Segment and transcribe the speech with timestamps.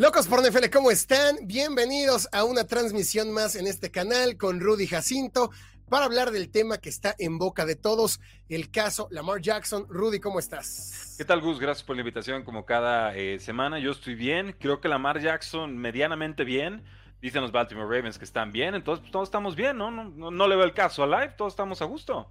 [0.00, 1.36] Locos por NFL, ¿cómo están?
[1.42, 5.50] Bienvenidos a una transmisión más en este canal con Rudy Jacinto
[5.90, 8.18] para hablar del tema que está en boca de todos,
[8.48, 9.84] el caso Lamar Jackson.
[9.90, 11.16] Rudy, ¿cómo estás?
[11.18, 11.60] ¿Qué tal, Gus?
[11.60, 13.78] Gracias por la invitación como cada eh, semana.
[13.78, 16.82] Yo estoy bien, creo que Lamar Jackson medianamente bien.
[17.20, 19.90] Dicen los Baltimore Ravens que están bien, entonces pues, todos estamos bien, ¿no?
[19.90, 22.26] No, no le veo el caso a Live, todos estamos a gusto.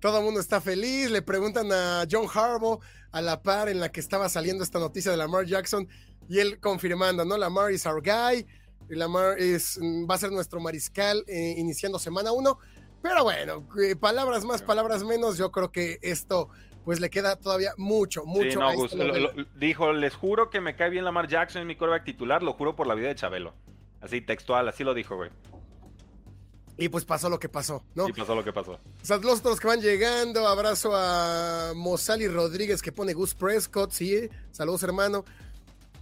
[0.00, 2.80] Todo el mundo está feliz, le preguntan a John Harbaugh
[3.12, 5.88] a la par en la que estaba saliendo esta noticia de Lamar Jackson
[6.28, 7.36] y él confirmando, ¿no?
[7.36, 8.46] Lamar is our guy,
[8.88, 12.58] Lamar es, va a ser nuestro mariscal eh, iniciando semana uno.
[13.02, 16.50] Pero bueno, eh, palabras más, palabras menos, yo creo que esto
[16.84, 18.60] pues le queda todavía mucho, mucho.
[18.88, 22.44] Sí, no, dijo, les juro que me cae bien Lamar Jackson en mi coreback titular,
[22.44, 23.54] lo juro por la vida de Chabelo.
[24.00, 25.30] Así textual, así lo dijo, güey.
[26.78, 28.08] Y pues pasó lo que pasó, ¿no?
[28.08, 28.78] Y pasó lo que pasó.
[29.02, 30.46] Saludos a todos que van llegando.
[30.46, 33.92] Abrazo a Mozali Rodríguez que pone Gus Prescott.
[33.92, 35.24] Sí, saludos, hermano.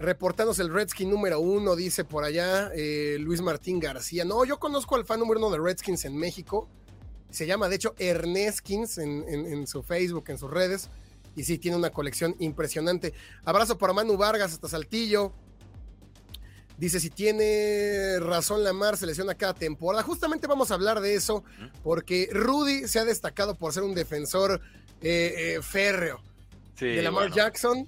[0.00, 4.24] Reportándose el Redskin número uno, dice por allá eh, Luis Martín García.
[4.24, 6.68] No, yo conozco al fan número uno de Redskins en México.
[7.30, 10.90] Se llama, de hecho, Erneskins en, en, su Facebook, en sus redes.
[11.36, 13.12] Y sí, tiene una colección impresionante.
[13.44, 15.32] Abrazo para Manu Vargas hasta Saltillo.
[16.76, 20.02] Dice, si tiene razón Lamar, se lesiona cada temporada.
[20.02, 21.44] Justamente vamos a hablar de eso,
[21.82, 24.60] porque Rudy se ha destacado por ser un defensor
[25.00, 26.20] eh, eh, férreo
[26.80, 27.86] de Lamar Jackson.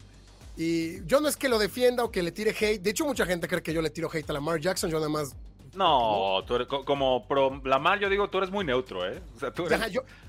[0.56, 2.80] Y yo no es que lo defienda o que le tire hate.
[2.80, 4.90] De hecho, mucha gente cree que yo le tiro hate a Lamar Jackson.
[4.90, 5.34] Yo nada más.
[5.74, 9.20] No, tú eres, como pro Lamar, yo digo, tú eres muy neutro, ¿eh?
[9.36, 9.80] O sea, tú eres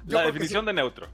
[0.05, 1.07] la definición de neutro.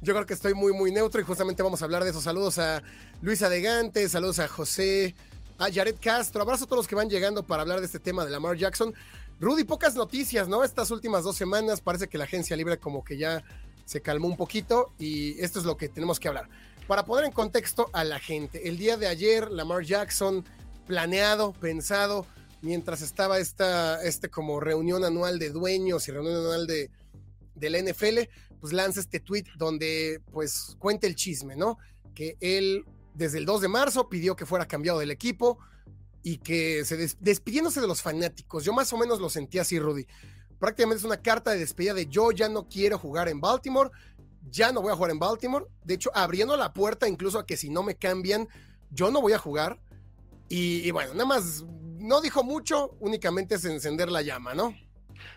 [0.00, 2.20] Yo creo que estoy muy, muy neutro y justamente vamos a hablar de eso.
[2.20, 2.82] Saludos a
[3.22, 5.14] Luisa Degante, saludos a José,
[5.58, 6.42] a Jared Castro.
[6.42, 8.94] Abrazo a todos los que van llegando para hablar de este tema de Lamar Jackson.
[9.40, 10.64] Rudy, pocas noticias, ¿no?
[10.64, 13.42] Estas últimas dos semanas parece que la agencia libre como que ya
[13.84, 16.48] se calmó un poquito y esto es lo que tenemos que hablar.
[16.86, 20.44] Para poner en contexto a la gente, el día de ayer Lamar Jackson,
[20.86, 22.26] planeado, pensado,
[22.62, 26.90] mientras estaba esta este como reunión anual de dueños y reunión anual de,
[27.54, 28.28] de la NFL,
[28.60, 31.78] pues lanza este tweet donde pues cuenta el chisme, ¿no?
[32.14, 32.84] Que él
[33.16, 35.58] desde el 2 de marzo pidió que fuera cambiado del equipo
[36.22, 38.64] y que se despidiéndose de los fanáticos.
[38.64, 40.06] Yo más o menos lo sentí así, Rudy.
[40.58, 43.90] Prácticamente es una carta de despedida de yo ya no quiero jugar en Baltimore,
[44.50, 45.66] ya no voy a jugar en Baltimore.
[45.84, 48.48] De hecho, abriendo la puerta incluso a que si no me cambian,
[48.90, 49.80] yo no voy a jugar.
[50.48, 51.64] Y, bueno, nada más,
[51.98, 54.74] no dijo mucho, únicamente es encender la llama, ¿no?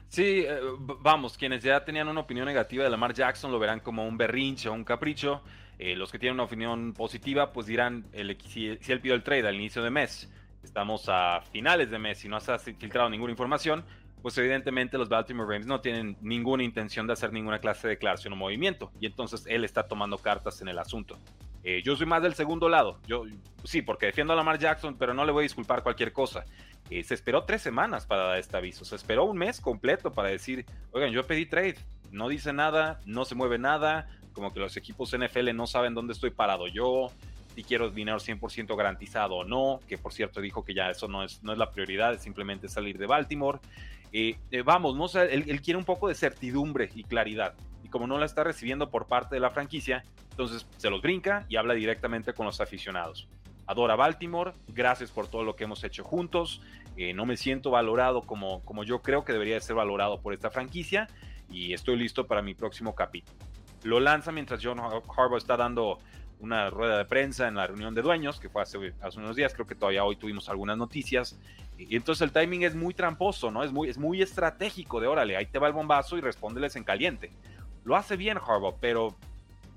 [0.07, 0.59] Sí, eh,
[0.99, 4.69] vamos, quienes ya tenían una opinión negativa de Lamar Jackson lo verán como un berrinche
[4.69, 5.41] o un capricho.
[5.77, 9.23] Eh, los que tienen una opinión positiva, pues dirán el, si, si él pidió el
[9.23, 10.29] trade al inicio de mes,
[10.61, 13.85] estamos a finales de mes y no se ha filtrado ninguna información,
[14.21, 18.33] pues evidentemente los Baltimore Ravens no tienen ninguna intención de hacer ninguna clase de declaración
[18.33, 21.17] o movimiento, y entonces él está tomando cartas en el asunto.
[21.63, 23.23] Eh, yo soy más del segundo lado, yo
[23.63, 26.45] sí, porque defiendo a Lamar Jackson, pero no le voy a disculpar cualquier cosa.
[26.89, 30.29] Eh, se esperó tres semanas para dar este aviso, se esperó un mes completo para
[30.29, 31.77] decir, oigan, yo pedí trade,
[32.11, 36.13] no dice nada, no se mueve nada, como que los equipos NFL no saben dónde
[36.13, 37.11] estoy parado yo,
[37.55, 41.23] si quiero dinero 100% garantizado o no, que por cierto dijo que ya eso no
[41.23, 43.59] es, no es la prioridad, es simplemente salir de Baltimore.
[44.11, 47.55] Eh, eh, vamos, no sé, él, quiere un poco de certidumbre y claridad.
[47.83, 51.45] Y como no la está recibiendo por parte de la franquicia, entonces se los brinca
[51.49, 53.27] y habla directamente con los aficionados.
[53.69, 56.59] Adora Baltimore, gracias por todo lo que hemos hecho juntos.
[56.97, 60.49] Eh, no me siento valorado como, como yo creo que debería ser valorado por esta
[60.49, 61.07] franquicia
[61.51, 63.37] y estoy listo para mi próximo capítulo.
[63.83, 65.99] Lo lanza mientras John Harbaugh está dando
[66.39, 69.53] una rueda de prensa en la reunión de dueños, que fue hace, hace, unos días,
[69.53, 71.39] creo que todavía hoy tuvimos algunas noticias,
[71.77, 73.63] y entonces el timing es muy tramposo, ¿no?
[73.63, 76.83] Es muy, es muy estratégico de órale, ahí te va el bombazo y respóndeles en
[76.83, 77.31] caliente.
[77.83, 79.15] Lo hace bien Harbaugh, pero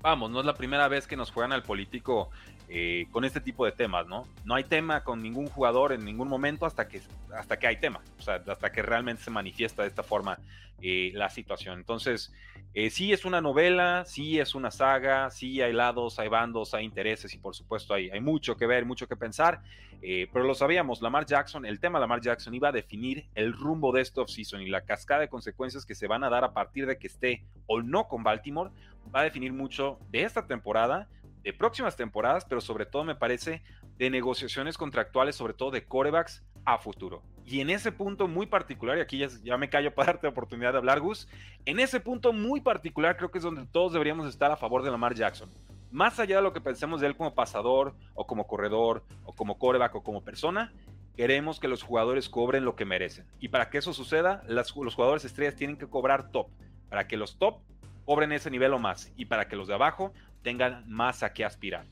[0.03, 2.29] vamos, no es la primera vez que nos juegan al político
[2.69, 4.27] eh, con este tipo de temas, ¿no?
[4.45, 7.01] No hay tema con ningún jugador en ningún momento hasta que,
[7.35, 10.39] hasta que hay tema, o sea, hasta que realmente se manifiesta de esta forma
[10.81, 11.77] eh, la situación.
[11.77, 12.33] Entonces,
[12.73, 16.85] eh, sí es una novela, sí es una saga, sí hay lados, hay bandos, hay
[16.85, 19.61] intereses y por supuesto hay, mucho que ver, mucho que pensar,
[20.01, 24.01] pero lo sabíamos, Lamar Jackson, el tema Lamar Jackson iba a definir el rumbo de
[24.01, 26.97] este offseason y la cascada de consecuencias que se van a dar a partir de
[26.97, 28.69] que esté o no con Baltimore
[29.13, 31.07] va a definir mucho de esta temporada,
[31.43, 33.63] de próximas temporadas, pero sobre todo me parece
[33.97, 37.21] de negociaciones contractuales, sobre todo de corebacks a futuro.
[37.45, 40.31] Y en ese punto muy particular, y aquí ya, ya, me callo para darte la
[40.31, 41.27] oportunidad de hablar, Gus,
[41.65, 44.91] en ese punto muy particular creo que es donde todos deberíamos estar a favor de
[44.91, 45.49] Lamar Jackson.
[45.91, 49.59] Más allá de lo que pensemos de él como pasador, o como corredor, o como
[49.59, 50.73] coreback, o como persona,
[51.15, 53.27] queremos que los jugadores cobren lo que merecen.
[53.39, 56.47] Y para que eso suceda, las, los jugadores estrellas tienen que cobrar top.
[56.89, 57.59] Para que los top
[58.05, 59.11] cobren ese nivel o más.
[59.15, 60.13] Y para que los de abajo
[60.43, 61.85] tengan más a qué aspirar.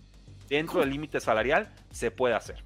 [0.50, 2.64] Dentro del límite salarial se puede hacer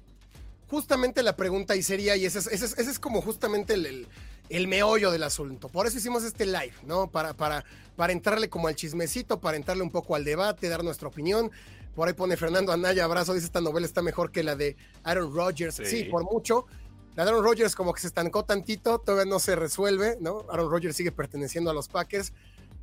[0.68, 4.06] justamente la pregunta y sería, y ese es, ese es, como justamente el,
[4.48, 5.68] el, meollo del asunto.
[5.68, 7.08] Por eso hicimos este live, ¿no?
[7.08, 11.08] Para, para, para entrarle como al chismecito, para entrarle un poco al debate, dar nuestra
[11.08, 11.50] opinión.
[11.94, 15.34] Por ahí pone Fernando Anaya, abrazo, dice esta novela está mejor que la de Aaron
[15.34, 15.80] Rodgers.
[15.82, 16.66] Sí, por mucho.
[17.14, 20.44] La de Aaron Rodgers como que se estancó tantito, todavía no se resuelve, ¿no?
[20.50, 22.32] Aaron Rodgers sigue perteneciendo a los Packers,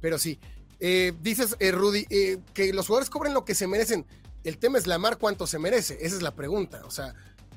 [0.01, 0.39] pero sí.
[0.79, 4.05] Eh, dices, eh, Rudy, eh, que los jugadores cobren lo que se merecen.
[4.43, 6.81] El tema es la mar cuánto se merece, esa es la pregunta.
[6.85, 7.13] O sea,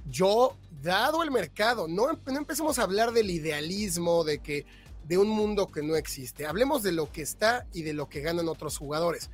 [0.08, 4.64] yo, dado el mercado, no, no empecemos a hablar del idealismo, de que
[5.04, 6.46] de un mundo que no existe.
[6.46, 9.30] Hablemos de lo que está y de lo que ganan otros jugadores.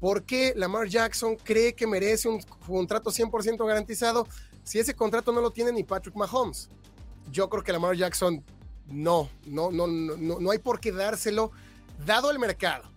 [0.00, 4.28] ¿Por qué Lamar Jackson cree que merece un contrato 100% garantizado
[4.62, 6.68] si ese contrato no lo tiene ni Patrick Mahomes?
[7.32, 8.44] Yo creo que Lamar Jackson
[8.86, 11.50] no, no, no, no, no hay por qué dárselo,
[12.06, 12.88] dado el mercado.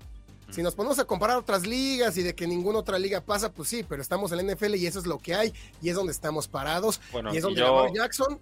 [0.52, 3.70] Si nos ponemos a comparar otras ligas y de que ninguna otra liga pasa, pues
[3.70, 6.12] sí, pero estamos en la NFL y eso es lo que hay y es donde
[6.12, 7.00] estamos parados.
[7.32, 8.38] y es donde yo, Jackson.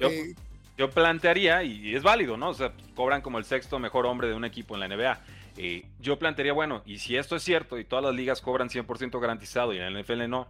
[0.00, 0.34] Eh,
[0.78, 2.48] yo, plantearía, y es válido, ¿no?
[2.48, 5.20] O sea, cobran como el sexto mejor hombre de un equipo en la NBA.
[5.58, 9.20] Eh, yo plantearía, bueno, y si esto es cierto y todas las ligas cobran 100%
[9.20, 10.48] garantizado y en la NFL no,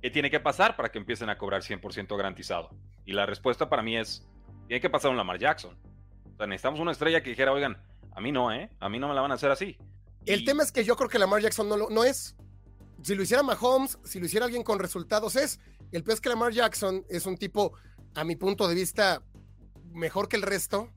[0.00, 2.70] ¿qué tiene que pasar para que empiecen a cobrar 100% garantizado?
[3.04, 4.24] Y la respuesta para mí es,
[4.68, 5.76] tiene que pasar un Lamar Jackson.
[6.32, 7.78] O sea, necesitamos una estrella que dijera, oigan,
[8.14, 8.70] a mí no, ¿eh?
[8.78, 9.76] A mí no me la van a hacer así.
[10.26, 12.36] El tema es que yo creo que Lamar Jackson no, no es.
[13.02, 15.58] Si lo hiciera Mahomes, si lo hiciera alguien con resultados es.
[15.92, 17.72] El peor es que Lamar Jackson es un tipo,
[18.14, 19.22] a mi punto de vista,
[19.92, 20.90] mejor que el resto.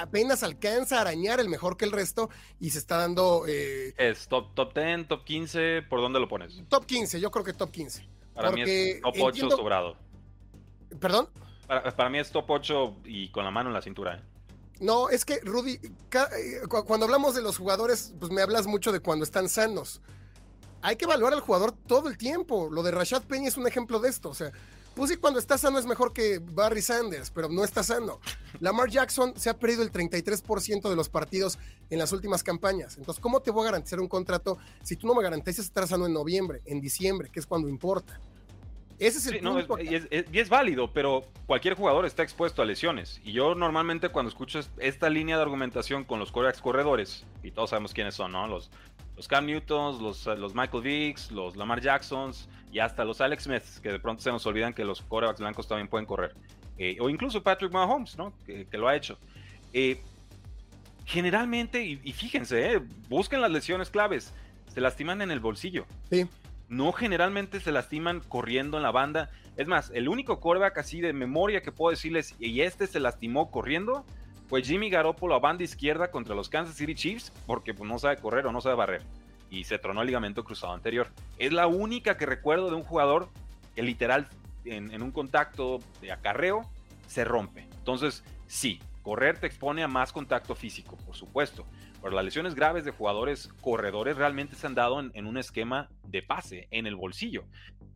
[0.00, 2.28] Apenas alcanza a arañar el mejor que el resto
[2.58, 3.44] y se está dando.
[3.46, 5.82] Eh, ¿Es top, top 10, top 15?
[5.82, 6.60] ¿Por dónde lo pones?
[6.68, 8.08] Top 15, yo creo que top 15.
[8.34, 9.96] Para mí es top 8 sobrado.
[10.98, 11.28] ¿Perdón?
[11.68, 14.16] Para, para, mí es top 8 y con la mano en la cintura.
[14.16, 14.22] ¿eh?
[14.80, 19.00] No, es que Rudy, eh, cuando hablamos de los jugadores, pues me hablas mucho de
[19.00, 20.00] cuando están sanos.
[20.80, 22.70] Hay que evaluar al jugador todo el tiempo.
[22.70, 24.30] Lo de Rashad Penny es un ejemplo de esto.
[24.30, 24.50] O sea,
[24.94, 28.20] pues sí, cuando está sano es mejor que Barry Sanders, pero no está sano.
[28.60, 31.58] Lamar Jackson se ha perdido el 33% de los partidos
[31.90, 32.96] en las últimas campañas.
[32.96, 36.06] Entonces, ¿cómo te voy a garantizar un contrato si tú no me garantizas estar sano
[36.06, 38.18] en noviembre, en diciembre, que es cuando importa?
[39.00, 39.78] Ese es el punto.
[39.80, 43.20] y, es, válido, pero cualquier jugador está expuesto a lesiones.
[43.24, 47.70] Y yo normalmente cuando escucho esta línea de argumentación con los corebacks corredores, y todos
[47.70, 48.46] sabemos quiénes son, ¿no?
[48.46, 48.70] Los,
[49.16, 53.80] los Cam Newtons, los, los Michael Vicks, los Lamar Jacksons y hasta los Alex Smiths,
[53.80, 56.34] que de pronto se nos olvidan que los corebacks blancos también pueden correr.
[56.76, 58.34] Eh, o incluso Patrick Mahomes, ¿no?
[58.44, 59.18] Que, lo ha hecho.
[59.72, 60.02] Eh,
[61.06, 64.34] generalmente, y, y fíjense, eh, busquen las lesiones claves,
[64.68, 65.86] se lastiman en el bolsillo.
[66.10, 66.28] Sí
[66.70, 69.28] no generalmente se lastiman corriendo en la banda.
[69.56, 73.50] Es más, el único coreback así de memoria que puedo decirles, y este se lastimó
[73.50, 74.06] corriendo,
[74.48, 78.16] fue Jimmy Garoppolo a banda izquierda contra los Kansas City Chiefs, porque pues, no sabe
[78.18, 79.02] correr o no sabe barrer.
[79.50, 81.08] Y se tronó el ligamento cruzado anterior.
[81.38, 83.28] Es la única que recuerdo de un jugador
[83.74, 84.28] que literal
[84.64, 86.70] en, en un contacto de acarreo
[87.08, 87.66] se rompe.
[87.78, 91.66] Entonces, sí, correr te expone a más contacto físico, por supuesto
[92.02, 96.22] pero las lesiones graves de jugadores corredores realmente se han dado en, un esquema de
[96.22, 97.44] pase, en el bolsillo.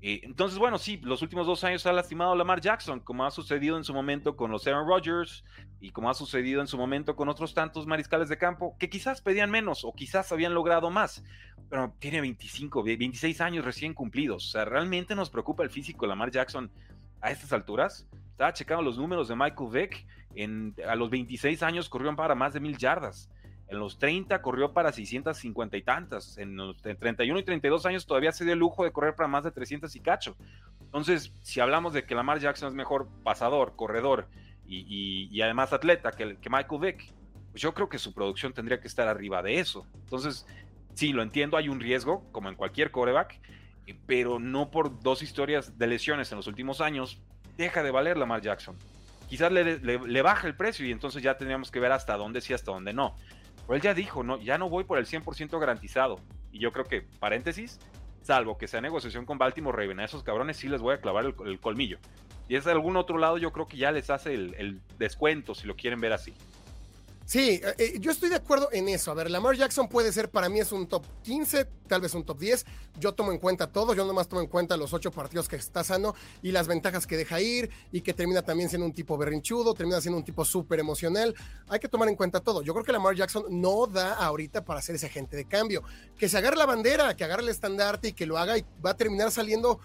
[0.01, 3.79] Eh, entonces, bueno, sí, los últimos dos años ha lastimado Lamar Jackson, como ha sucedido
[3.79, 5.45] en su momento con los Aaron Rodgers
[5.81, 9.23] y como ha sucedido en su momento con otros tantos mariscales de campo que quizás
[9.23, 11.25] pedían menos o quizás habían logrado más,
[11.71, 14.47] pero tiene 25, 26 años recién cumplidos.
[14.47, 16.71] O sea, realmente nos preocupa el físico de Lamar Jackson
[17.23, 18.07] a estas alturas.
[18.33, 20.07] Estaba checando los números de Michael Vick.
[20.35, 23.31] En, a los 26 años corrió para más de mil yardas.
[23.75, 26.39] En los 30 corrió para 650 y tantas.
[26.39, 29.43] En los 31 y 32 años todavía se dio el lujo de correr para más
[29.45, 30.37] de 300 y cacho.
[30.81, 34.29] Entonces, si hablamos de que Lamar Jackson es mejor pasador, corredor
[34.67, 37.13] y, además atleta que, Michael Vick,
[37.51, 39.87] pues yo creo que su producción tendría que estar arriba de eso.
[40.05, 40.47] Entonces,
[40.95, 43.41] sí, lo entiendo, hay un riesgo, como en cualquier coreback,
[44.07, 47.21] pero no por dos historias de lesiones en los últimos años,
[47.57, 48.77] deja de valer Lamar Jackson.
[49.29, 52.55] Quizás le, le baja el precio y entonces ya tendríamos que ver hasta dónde sí,
[52.55, 53.17] hasta dónde no.
[53.67, 56.21] Pero él ya dijo, no, ya no voy por el 100% garantizado.
[56.53, 57.79] Y yo creo que, paréntesis,
[58.23, 61.35] salvo que sea negociación con Baltimore Raven, a esos cabrones sí les voy a clavar
[61.45, 61.99] el, colmillo.
[62.49, 65.67] Y es de algún otro lado, yo creo que ya les hace el, descuento, si
[65.67, 66.35] lo quieren ver así.
[67.27, 69.11] Sí, eh, eh, yo estoy de acuerdo en eso.
[69.11, 72.23] A ver, Lamar Jackson puede ser, para mí es un top 15, tal vez un
[72.23, 72.67] top 10.
[73.01, 75.83] Yo tomo en cuenta todo, yo nomás tomo en cuenta los ocho partidos que está
[75.83, 79.73] sano y las ventajas que deja ir y que termina también siendo un tipo berrinchudo,
[79.73, 81.35] termina siendo un tipo súper emocional.
[81.69, 82.61] Hay que tomar en cuenta todo.
[82.61, 85.83] Yo creo que Lamar Jackson no da ahorita para ser ese agente de cambio.
[86.19, 88.91] Que se agarre la bandera, que agarre el estandarte y que lo haga y va
[88.91, 89.81] a terminar saliendo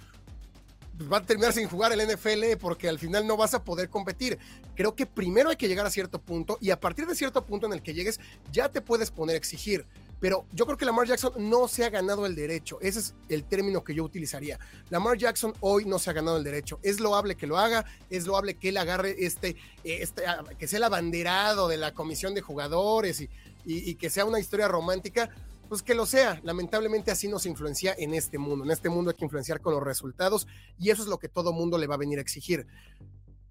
[1.12, 4.38] va a terminar sin jugar el NFL porque al final no vas a poder competir.
[4.76, 7.68] Creo que primero hay que llegar a cierto punto y a partir de cierto punto
[7.68, 8.20] en el que llegues
[8.52, 9.86] ya te puedes poner a exigir.
[10.20, 12.78] Pero yo creo que Lamar Jackson no se ha ganado el derecho.
[12.82, 14.60] Ese es el término que yo utilizaría.
[14.90, 16.80] Lamar Jackson hoy no se ha ganado el derecho.
[16.84, 20.24] Es loable que lo haga, es loable que él agarre este, este
[20.58, 23.30] que sea el abanderado de la comisión de jugadores y,
[23.66, 25.30] y que sea una historia romántica
[25.70, 26.42] pues que lo sea.
[26.44, 28.66] Lamentablemente así nos influencia en este mundo.
[28.66, 30.48] En este mundo hay que influenciar con los resultados
[30.78, 32.68] y eso es lo que todo mundo le va a venir a exigir.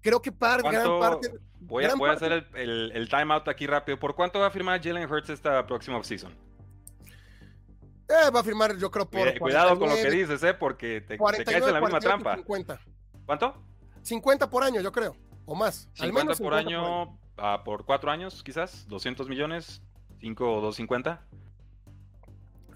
[0.01, 1.33] Creo que par, gran parte.
[1.61, 3.99] Voy, a, hacer el, el, timeout aquí rápido.
[3.99, 6.31] ¿Por cuánto va a firmar Jalen Hurts esta próxima offseason?
[8.07, 9.37] Eh, va a firmar, yo creo, por.
[9.37, 10.53] cuidado con lo que dices, ¿eh?
[10.53, 12.35] Porque te, caes en la misma trampa.
[12.35, 12.79] 50.
[13.25, 13.53] ¿Cuánto?
[14.01, 15.15] 50 por año, yo creo.
[15.45, 15.89] O más.
[15.93, 18.87] 50 Al menos por año, por, ah, por cuatro años, quizás.
[18.87, 19.81] 200 millones.
[20.21, 21.25] 5 o 250.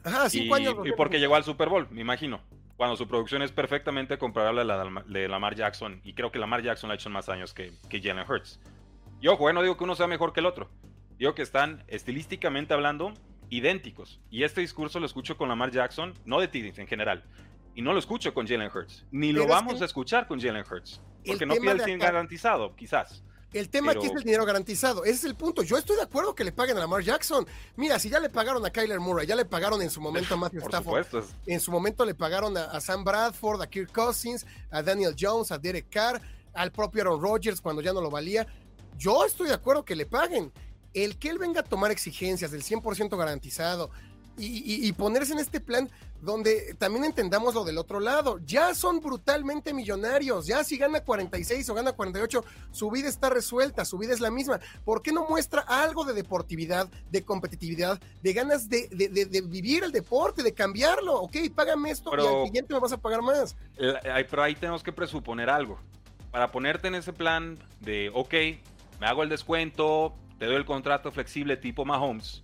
[0.03, 0.75] Ajá, cinco y, años.
[0.86, 2.41] Y porque llegó al Super Bowl, me imagino.
[2.75, 6.01] Cuando su producción es perfectamente comparable a la de Lamar Jackson.
[6.03, 8.60] Y creo que Lamar Jackson ha hecho más años que, que Jalen Hurts.
[9.22, 10.69] Y ojo, eh, no digo que uno sea mejor que el otro.
[11.17, 13.13] Digo que están estilísticamente hablando
[13.50, 14.19] idénticos.
[14.29, 17.24] Y este discurso lo escucho con Lamar Jackson, no de Tidings en general.
[17.75, 19.05] Y no lo escucho con Jalen Hurts.
[19.12, 21.01] Ni lo vamos a escuchar con Jalen Hurts.
[21.25, 23.24] Porque no pide el fin garantizado, quizás.
[23.53, 25.03] El tema aquí es el dinero garantizado.
[25.03, 25.62] Ese es el punto.
[25.62, 27.45] Yo estoy de acuerdo que le paguen a Lamar Jackson.
[27.75, 30.38] Mira, si ya le pagaron a Kyler Murray, ya le pagaron en su momento a
[30.38, 31.05] Matthew Stafford.
[31.45, 35.60] En su momento le pagaron a, Sam Bradford, a Kirk Cousins, a Daniel Jones, a
[35.60, 36.19] Derek Carr,
[36.53, 38.48] al propio Aaron Rodgers cuando ya no lo valía.
[38.98, 40.51] Yo estoy de acuerdo que le paguen.
[40.93, 43.89] El que él venga a tomar exigencias del 100% garantizado,
[44.38, 45.90] y, ponerse en este plan
[46.22, 48.40] donde también entendamos lo del otro lado.
[48.46, 53.84] Ya son brutalmente millonarios, ya si gana 46 o gana 48, su vida está resuelta,
[53.86, 54.60] su vida es la misma.
[54.86, 58.88] ¿Por qué no muestra algo de deportividad, de competitividad, de ganas de,
[59.48, 61.16] vivir el deporte, de cambiarlo?
[61.22, 63.56] Ok, págame esto y al siguiente me vas a pagar más.
[63.75, 65.80] Pero ahí tenemos que presuponer algo.
[66.32, 68.34] Para ponerte en ese plan de, ok,
[69.00, 72.44] me hago el descuento, te doy el contrato flexible tipo Mahomes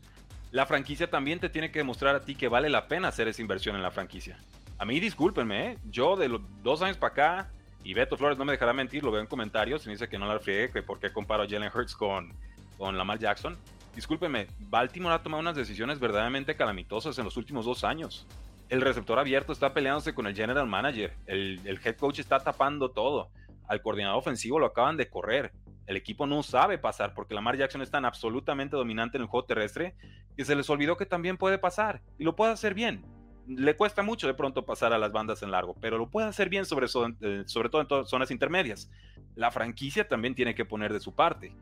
[0.52, 3.42] la franquicia también te tiene que demostrar a ti que vale la pena hacer esa
[3.42, 4.38] inversión en la franquicia.
[4.78, 5.78] A mí, discúlpenme, ¿eh?
[5.90, 7.50] yo de los dos años para acá,
[7.84, 10.18] y Beto Flores no me dejará mentir, lo veo en comentarios, y me dice que
[10.18, 12.34] no la friegue, que por qué comparo a Jalen Hurts con,
[12.78, 13.58] con Lamar Jackson.
[13.96, 18.26] Discúlpenme, Baltimore ha tomado unas decisiones verdaderamente calamitosas en los últimos dos años.
[18.70, 22.90] El receptor abierto está peleándose con el general manager, el, el head coach está tapando
[22.90, 23.30] todo,
[23.68, 25.52] al coordinador ofensivo lo acaban de correr,
[25.90, 29.48] el equipo no sabe pasar porque Lamar Jackson es tan absolutamente dominante en el juego
[29.48, 29.96] terrestre
[30.38, 33.04] que se les olvidó que también puede pasar y lo puede hacer bien.
[33.48, 36.48] Le cuesta mucho de pronto pasar a las bandas en largo, pero lo puede hacer
[36.48, 38.92] bien sobre, eh, sobre todo en zonas intermedias.
[39.34, 41.56] La franquicia también tiene que poner de su parte.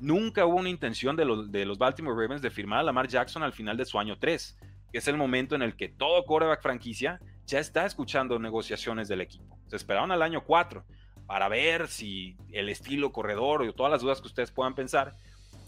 [0.00, 3.42] Nunca hubo una intención de los, de los Baltimore Ravens de firmar a Lamar Jackson
[3.42, 4.58] al final de su año 3,
[4.92, 9.20] que es el momento en el que todo quarterback franquicia ya está escuchando negociaciones del
[9.20, 9.58] equipo.
[9.66, 10.82] Se esperaron al año 4
[11.26, 15.16] para ver si el estilo corredor o todas las dudas que ustedes puedan pensar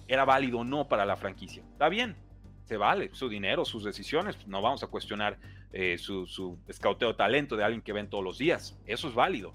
[0.08, 1.62] era válido o no para la franquicia.
[1.72, 2.16] Está bien,
[2.64, 5.38] se vale, su dinero, sus decisiones, no vamos a cuestionar
[5.72, 9.54] eh, su, su escauteo talento de alguien que ven todos los días, eso es válido.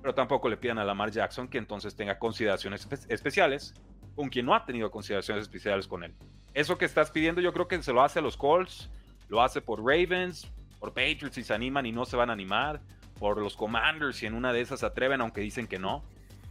[0.00, 3.74] Pero tampoco le pidan a Lamar Jackson que entonces tenga consideraciones especiales
[4.14, 6.14] con quien no ha tenido consideraciones especiales con él.
[6.54, 8.90] Eso que estás pidiendo yo creo que se lo hace a los Colts,
[9.28, 12.80] lo hace por Ravens, por Patriots si se animan y no se van a animar,
[13.22, 16.02] por los Commanders y en una de esas se atreven aunque dicen que no.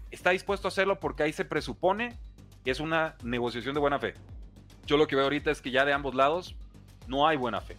[0.09, 2.17] Está dispuesto a hacerlo porque ahí se presupone
[2.63, 4.13] que es una negociación de buena fe.
[4.85, 6.55] Yo lo que veo ahorita es que ya de ambos lados
[7.07, 7.75] no hay buena fe.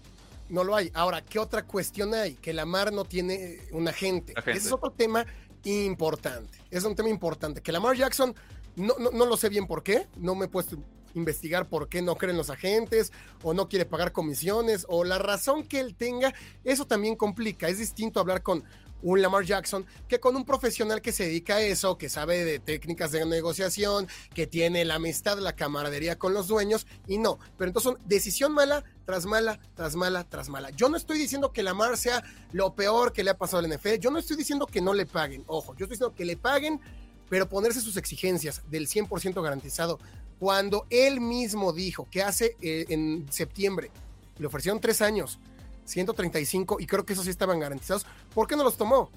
[0.50, 0.90] No lo hay.
[0.92, 2.34] Ahora, ¿qué otra cuestión hay?
[2.34, 4.34] Que la mar no tiene un agente.
[4.44, 5.24] Ese es otro tema
[5.64, 6.58] importante.
[6.70, 7.62] Es un tema importante.
[7.62, 8.34] Que Lamar Jackson,
[8.76, 10.06] no, no, no lo sé bien por qué.
[10.18, 10.76] No me he puesto
[11.14, 15.64] investigar por qué no creen los agentes o no quiere pagar comisiones o la razón
[15.64, 16.34] que él tenga,
[16.64, 17.68] eso también complica.
[17.68, 18.64] Es distinto hablar con
[19.02, 22.58] un Lamar Jackson que con un profesional que se dedica a eso, que sabe de
[22.58, 27.38] técnicas de negociación, que tiene la amistad, la camaradería con los dueños y no.
[27.58, 30.70] Pero entonces decisión mala tras mala, tras mala, tras mala.
[30.70, 33.98] Yo no estoy diciendo que Lamar sea lo peor que le ha pasado al NFL.
[34.00, 35.44] Yo no estoy diciendo que no le paguen.
[35.46, 36.80] Ojo, yo estoy diciendo que le paguen,
[37.28, 39.98] pero ponerse sus exigencias del 100% garantizado
[40.42, 43.92] cuando él mismo dijo que hace eh, en septiembre
[44.38, 45.38] le ofrecieron tres años,
[45.84, 49.10] 135, y creo que esos sí estaban garantizados, ¿por qué no los tomó?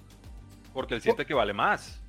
[0.73, 2.01] Porque él siente que vale más.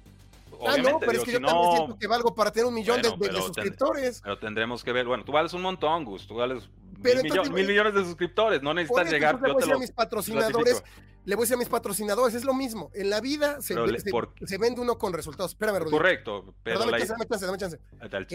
[0.67, 3.09] Ah, no, pero es que yo también siento que valgo para tener un millón de,
[3.09, 4.21] suscriptores.
[4.23, 5.07] pero tendremos que ver.
[5.07, 6.27] Bueno, tú vales un montón, Gus.
[6.27, 8.63] Tú vales mil, millones de suscriptores.
[8.63, 9.35] No necesitas llegar.
[9.41, 10.83] le voy a decir a mis patrocinadores.
[11.25, 12.89] Le voy a decir a mis patrocinadores, es lo mismo.
[12.95, 13.75] En la vida se,
[14.59, 15.53] vende uno con resultados.
[15.53, 15.99] Espérame, Rodrigo.
[15.99, 16.55] Correcto.
[16.63, 17.81] Pero dame, chance, dame chance, dame chance.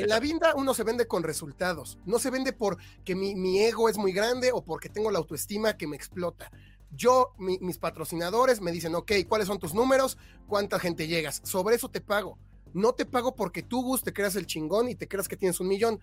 [0.02, 1.98] En la vida uno se vende con resultados.
[2.06, 5.78] No se vende porque mi, mi ego es muy grande o porque tengo la autoestima
[5.78, 6.52] que me explota.
[6.94, 10.18] Yo, mis patrocinadores me dicen, ok, ¿cuáles son tus números?
[10.48, 11.40] ¿Cuánta gente llegas?
[11.46, 12.38] Sobre eso te pago.
[12.74, 15.60] No te pago porque tú, Gus, te creas el chingón y te creas que tienes
[15.62, 16.02] un millón.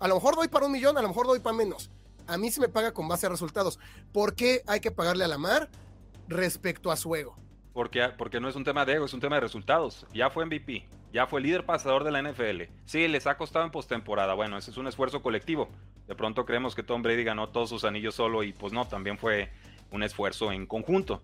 [0.00, 1.90] A lo mejor doy para un millón, a lo mejor doy para menos.
[2.26, 3.78] A mí se me paga con base a resultados.
[4.12, 5.68] ¿Por qué hay que pagarle a la mar
[6.26, 7.36] respecto a su ego?
[7.74, 10.06] Porque, porque no es un tema de ego, es un tema de resultados.
[10.14, 12.62] Ya fue MVP, ya fue líder pasador de la NFL.
[12.86, 14.32] Sí, les ha costado en postemporada.
[14.32, 15.68] Bueno, ese es un esfuerzo colectivo.
[16.06, 19.18] De pronto creemos que Tom Brady ganó todos sus anillos solo y pues no, también
[19.18, 19.50] fue
[19.90, 21.22] un esfuerzo en conjunto.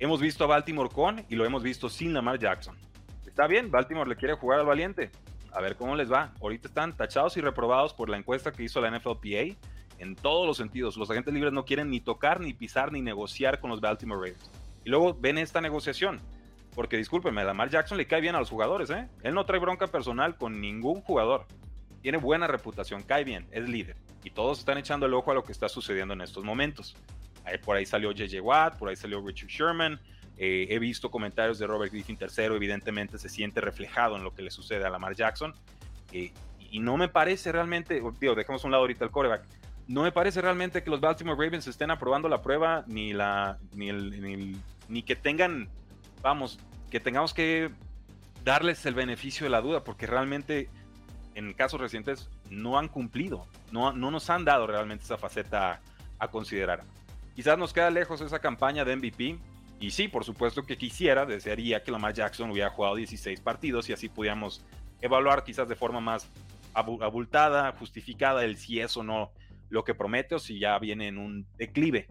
[0.00, 2.76] Hemos visto a Baltimore con y lo hemos visto sin Lamar Jackson.
[3.24, 5.12] Está bien, Baltimore le quiere jugar al valiente.
[5.56, 6.34] A ver cómo les va.
[6.42, 9.56] Ahorita están tachados y reprobados por la encuesta que hizo la NFLPA
[9.98, 10.98] en todos los sentidos.
[10.98, 14.50] Los agentes libres no quieren ni tocar, ni pisar, ni negociar con los Baltimore Ravens.
[14.84, 16.20] Y luego ven esta negociación.
[16.74, 19.08] Porque discúlpenme, Lamar Jackson le cae bien a los jugadores, ¿eh?
[19.22, 21.46] Él no trae bronca personal con ningún jugador.
[22.02, 23.96] Tiene buena reputación, cae bien, es líder.
[24.24, 26.94] Y todos están echando el ojo a lo que está sucediendo en estos momentos
[27.64, 30.00] por ahí salió JJ Watt, por ahí salió Richard Sherman.
[30.38, 34.42] Eh, he visto comentarios de Robert Griffin III, evidentemente se siente reflejado en lo que
[34.42, 35.54] le sucede a Lamar Jackson.
[36.12, 36.32] Eh,
[36.70, 39.44] y no me parece realmente, digo, dejemos un lado ahorita el coreback,
[39.88, 43.88] no me parece realmente que los Baltimore Ravens estén aprobando la prueba, ni, la, ni,
[43.88, 45.68] el, ni, que tengan,
[46.22, 46.58] vamos,
[46.90, 47.70] que tengamos que
[48.42, 50.68] darles el beneficio de la duda, porque realmente
[51.34, 55.80] en casos recientes no han cumplido, no, no nos han dado realmente esa faceta
[56.18, 56.82] a considerar.
[57.34, 59.38] Quizás nos queda lejos esa campaña de MVP.
[59.78, 63.92] Y sí, por supuesto que quisiera, desearía que Lamar Jackson hubiera jugado 16 partidos y
[63.92, 64.64] así pudiéramos
[65.00, 66.30] evaluar quizás de forma más
[66.72, 69.32] abultada, justificada, el si es o no
[69.68, 72.08] lo que promete o si ya viene en un declive.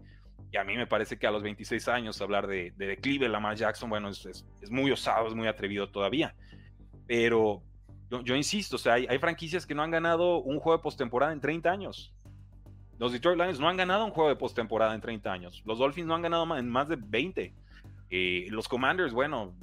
[0.51, 3.89] Y a mí me parece que a los 26 años hablar de, declive Lamar Jackson,
[3.89, 6.35] bueno, es, muy osado, es muy atrevido todavía.
[7.07, 7.63] Pero
[8.23, 11.33] yo, insisto, o sea, hay, hay, franquicias que no han ganado un juego de postemporada
[11.33, 12.13] en 30 años.
[12.97, 15.61] Los Detroit Lions no han ganado un juego de postemporada en 30 años.
[15.65, 17.53] Los Dolphins no han ganado en más de 20.
[18.09, 19.55] Eh, los Commanders, bueno,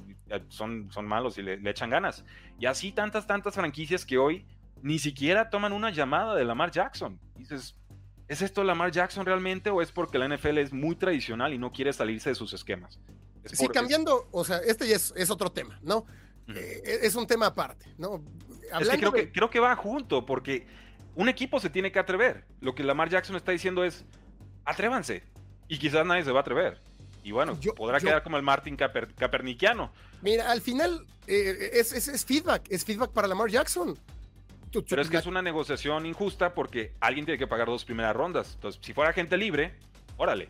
[0.49, 2.25] son, son malos y le, echan ganas.
[2.59, 4.45] Y así tantas, tantas franquicias que hoy
[4.81, 7.19] ni siquiera toman una llamada de Lamar Jackson.
[7.37, 7.75] dices,
[8.27, 11.71] ¿es esto Lamar Jackson realmente o es porque la NFL es muy tradicional y no
[11.71, 12.99] quiere salirse de sus esquemas?
[13.45, 16.05] sí, cambiando, o sea, este ya es, otro tema, ¿no?
[16.47, 18.23] Eh, es un tema aparte, ¿no?
[18.79, 20.65] es que creo, que creo que va junto, porque
[21.15, 22.45] un equipo se tiene que atrever.
[22.59, 24.05] Lo que Lamar Jackson está diciendo es,
[24.65, 25.23] atrévanse.
[25.67, 26.81] Y quizás nadie se va a atrever.
[27.23, 29.91] Y bueno, podrá quedar como el Martin Caperniquiano.
[30.21, 33.97] Mira, al final eh, es, feedback, es feedback para Lamar Jackson.
[34.89, 38.53] Pero es que es una negociación injusta porque alguien tiene que pagar dos primeras rondas.
[38.55, 39.75] Entonces, si fuera gente libre,
[40.17, 40.47] órale,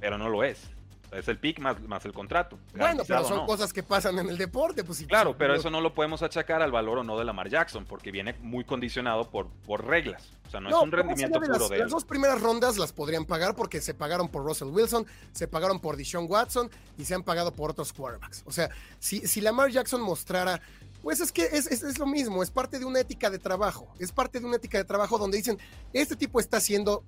[0.00, 0.70] pero no lo es
[1.12, 2.58] es el pick más, más el contrato.
[2.76, 4.84] Bueno, pero son cosas que pasan en el deporte.
[4.84, 7.84] Pues, claro, pero eso no lo podemos achacar al valor o no de Lamar Jackson,
[7.84, 10.30] porque viene muy condicionado por, por reglas.
[10.46, 11.82] O sea, no, es un rendimiento puro de él.
[11.82, 15.80] Las dos primeras rondas las podrían pagar porque se pagaron por Russell Wilson, se pagaron
[15.80, 18.42] por Deshaun Watson y se han pagado por otros quarterbacks.
[18.46, 20.60] O sea, si, si Lamar Jackson mostrara
[21.04, 23.86] pues es que es, es, es, lo mismo, es parte de una ética de trabajo,
[23.98, 25.58] es parte de una ética de trabajo donde dicen,
[25.92, 27.04] este tipo está haciendo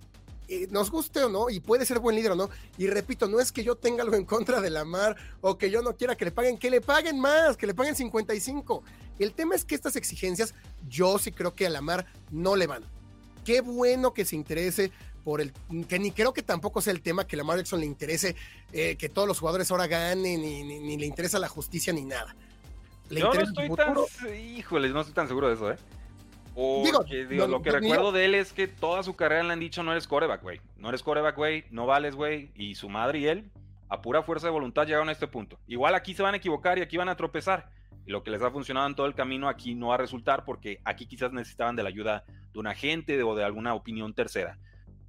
[0.70, 3.52] nos guste o no, y puede ser buen líder o no, y repito, no es
[3.52, 6.26] que yo tenga algo en contra de la mar o que yo no quiera que
[6.26, 8.82] le paguen, que le paguen más, que le paguen 55.
[9.18, 10.54] El tema es que estas exigencias,
[10.88, 12.84] yo sí creo que a la mar no le van.
[13.44, 14.90] Qué bueno que se interese
[15.26, 15.52] por el,
[15.88, 18.36] que ni creo que tampoco sea el tema que Lamar Jackson le interese
[18.72, 22.36] eh, que todos los jugadores ahora ganen, ni, ni, le interesa la justicia ni nada.
[23.08, 23.96] ¿Le yo no estoy tan,
[24.36, 25.76] híjole, no estoy tan seguro de eso, ¿eh?
[26.56, 29.92] Digo, lo que recuerdo de él es que toda su carrera le han dicho no
[29.92, 30.60] eres coreback, güey.
[30.78, 31.64] No eres coreback, güey.
[31.70, 32.50] No vales, güey.
[32.54, 33.50] Y su madre y él,
[33.88, 35.58] a pura fuerza de voluntad, llegaron a este punto.
[35.66, 37.68] Igual aquí se van a equivocar y aquí van a tropezar.
[38.06, 40.44] Y lo que les ha funcionado en todo el camino aquí no va a resultar
[40.44, 44.58] porque aquí quizás necesitaban de la ayuda de un agente o de alguna opinión tercera.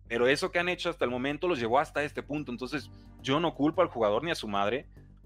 [0.09, 2.51] Pero eso que han hecho hasta el momento los llevó hasta este punto.
[2.51, 2.89] Entonces
[3.21, 4.85] yo no culpo al jugador ni a su madre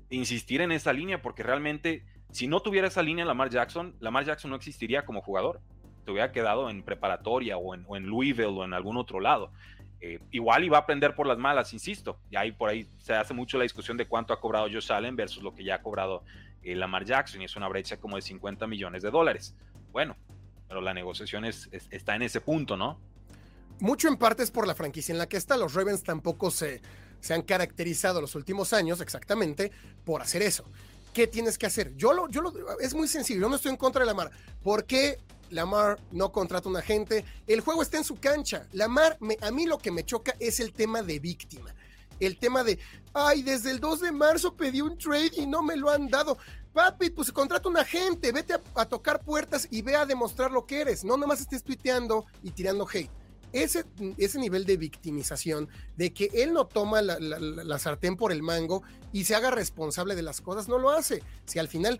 [0.10, 4.26] de insistir en esa línea porque realmente si no tuviera esa línea Lamar Jackson, Lamar
[4.26, 5.62] Jackson no existiría como jugador
[6.12, 9.50] te hubiera quedado en preparatoria o en, Louisville o en algún otro lado.
[10.02, 12.20] Eh, igual iba a aprender por las malas, insisto.
[12.30, 15.16] Y ahí por ahí se hace mucho la discusión de cuánto ha cobrado Josh Allen
[15.16, 16.24] versus lo que ya ha cobrado
[16.64, 17.42] eh, Lamar Jackson.
[17.42, 19.56] Y es una brecha como de 50 millones de dólares.
[19.94, 20.18] Bueno,
[20.68, 23.00] pero la negociación está en ese punto, ¿no?
[23.80, 25.56] Mucho en parte es por la franquicia en la que está.
[25.56, 26.82] Los Ravens tampoco se,
[27.22, 29.72] se han caracterizado los últimos años exactamente
[30.04, 30.66] por hacer eso.
[31.14, 31.96] ¿qué tienes que hacer?
[31.96, 34.32] Yo lo, yo lo, es muy sencillo, yo no estoy en contra de Lamar.
[34.64, 35.20] ¿Por qué
[35.52, 37.24] Lamar no contrata un agente?
[37.46, 38.68] El juego está en su cancha.
[38.72, 41.74] Lamar, a mí lo que me choca es el tema de víctima.
[42.20, 42.80] El tema de,
[43.14, 46.38] ay, desde el 2 de marzo pedí un trade y no me lo han dado.
[46.74, 50.82] Papi, pues contrata un agente, vete a, tocar puertas y ve a demostrar lo que
[50.82, 51.04] eres.
[51.04, 53.10] No nomás estés tuiteando y tirando hate.
[53.52, 53.84] Ese,
[54.18, 59.26] ese nivel de victimización, de que él no toma la, sartén por el mango y
[59.26, 61.22] se haga responsable de las cosas, no lo hace.
[61.46, 62.00] Si al final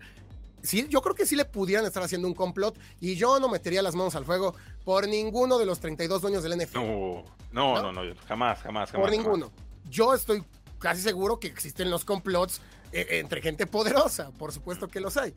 [0.62, 3.82] Sí, yo creo que sí le pudieran estar haciendo un complot y yo no metería
[3.82, 6.78] las manos al fuego por ninguno de los 32 dueños del NFL.
[6.78, 9.08] No, no, no, no, jamás, jamás, jamás.
[9.08, 9.50] Por ninguno.
[9.90, 10.44] Yo estoy
[10.78, 12.60] casi seguro que existen los complots
[12.92, 15.34] eh, entre gente poderosa, por supuesto que los hay.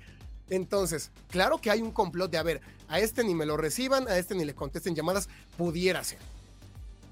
[0.50, 4.08] Entonces, claro que hay un complot de, a ver, a este ni me lo reciban,
[4.08, 6.20] a este ni le contesten llamadas, pudiera ser.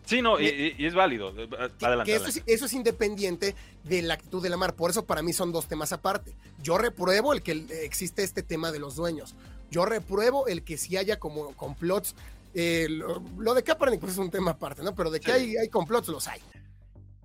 [0.05, 1.33] Sí, no, y, es válido.
[1.81, 4.75] Adelante, eso, Es, eso, Es, independiente de la actitud de la mar.
[4.75, 6.35] Por eso para mí son dos temas aparte.
[6.61, 9.35] Yo repruebo el que existe este tema de los dueños.
[9.71, 12.15] Yo repruebo el que si haya como complots.
[12.53, 14.93] Eh, lo, de Kaepernick pues es un tema aparte, ¿no?
[14.93, 16.41] Pero de que hay, hay complots, los hay.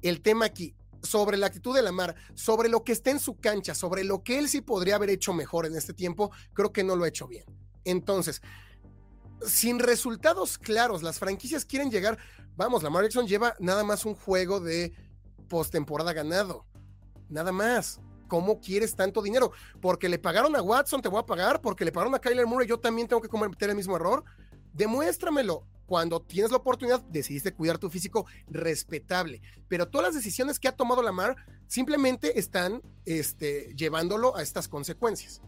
[0.01, 3.75] El tema aquí, sobre la actitud de Lamar, sobre lo que está en su cancha,
[3.75, 6.97] sobre lo que él sí podría haber hecho mejor en este tiempo, creo que no
[6.97, 7.45] lo ha hecho bien.
[7.85, 8.43] Entonces,
[9.47, 12.19] sin resultados claros, las franquicias quieren llegar.
[12.57, 14.93] Vamos, Lamar Jackson lleva nada más un juego de
[15.49, 16.67] postemporada ganado.
[17.29, 18.01] Nada más.
[18.29, 19.53] ¿Cómo quieres tanto dinero?
[19.81, 21.63] Porque le pagaron a Watson, te voy a pagar.
[21.63, 24.23] Porque le pagaron a Kyler Murray, yo también tengo que cometer el mismo error.
[24.75, 29.41] Demuéstramelo cuando tienes la oportunidad, decidiste cuidar tu físico respetable.
[29.69, 31.35] Pero todas las decisiones que ha tomado Lamar
[31.67, 35.41] simplemente están este, llevándolo a estas consecuencias.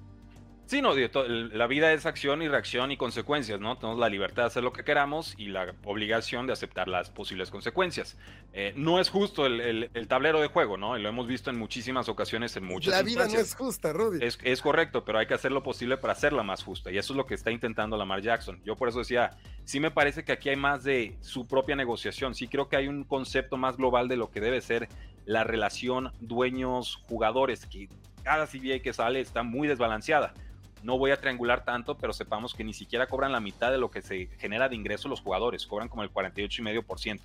[0.70, 3.76] Sí, no, la vida es acción y reacción y consecuencias, ¿no?
[3.76, 7.50] Tenemos la libertad de hacer lo que queramos y la obligación de aceptar las posibles
[7.50, 8.16] consecuencias.
[8.52, 10.96] Eh, no es justo el, tablero de juego, ¿no?
[10.96, 14.20] Y lo hemos visto en muchísimas ocasiones, en muchas La vida no es justa, Rudy.
[14.22, 16.92] Es, correcto, pero hay que hacer lo posible para hacerla más justa.
[16.92, 18.62] Y eso es lo que está intentando Lamar Jackson.
[18.64, 19.30] Yo por eso decía,
[19.64, 22.37] sí me parece que aquí hay más de su propia negociación.
[22.37, 24.88] Sí creo que hay un concepto más global de lo que debe ser
[25.24, 27.88] la relación dueños-jugadores, que
[28.22, 30.33] cada CBA que sale está muy desbalanceada
[30.82, 33.90] no voy a triangular tanto, pero sepamos que ni siquiera cobran la mitad de lo
[33.90, 37.20] que se genera de ingreso los jugadores, cobran como el 48,5%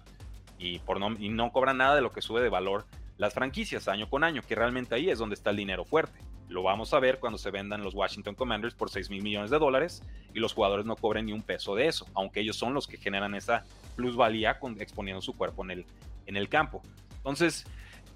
[0.57, 2.85] y, por no, y no cobran nada de lo que sube de valor
[3.17, 6.19] las franquicias año con año, que realmente ahí es donde está el dinero fuerte.
[6.47, 9.57] Lo vamos a ver cuando se vendan los Washington Commanders por 6 mil millones de
[9.57, 12.87] dólares y los jugadores no cobren ni un peso de eso, aunque ellos son los
[12.87, 13.63] que generan esa
[13.95, 15.85] plusvalía exponiendo su cuerpo en el,
[16.27, 16.83] en el campo.
[17.17, 17.65] Entonces,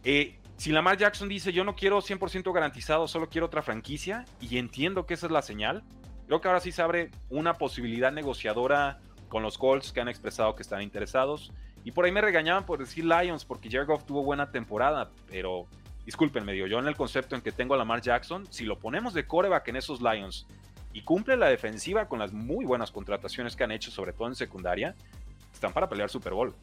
[0.04, 4.58] eh, si Lamar Jackson dice yo no quiero 100% garantizado, solo quiero otra franquicia, y
[4.58, 5.84] entiendo que esa es la señal,
[6.28, 10.56] creo que ahora sí se abre una posibilidad negociadora con los Colts que han expresado
[10.56, 11.54] que están interesados.
[11.86, 15.66] Y por ahí me regañaban por decir Lions, porque Jared tuvo buena temporada, pero
[16.04, 19.14] discúlpenme, digo, yo en el concepto en que tengo a Lamar Jackson, si lo ponemos
[19.14, 20.46] de coreback en esos Lions
[20.92, 24.36] y cumple la defensiva con las muy buenas contrataciones que han hecho, sobre todo en
[24.36, 24.94] secundaria,
[25.54, 26.54] están para pelear Super Bowl.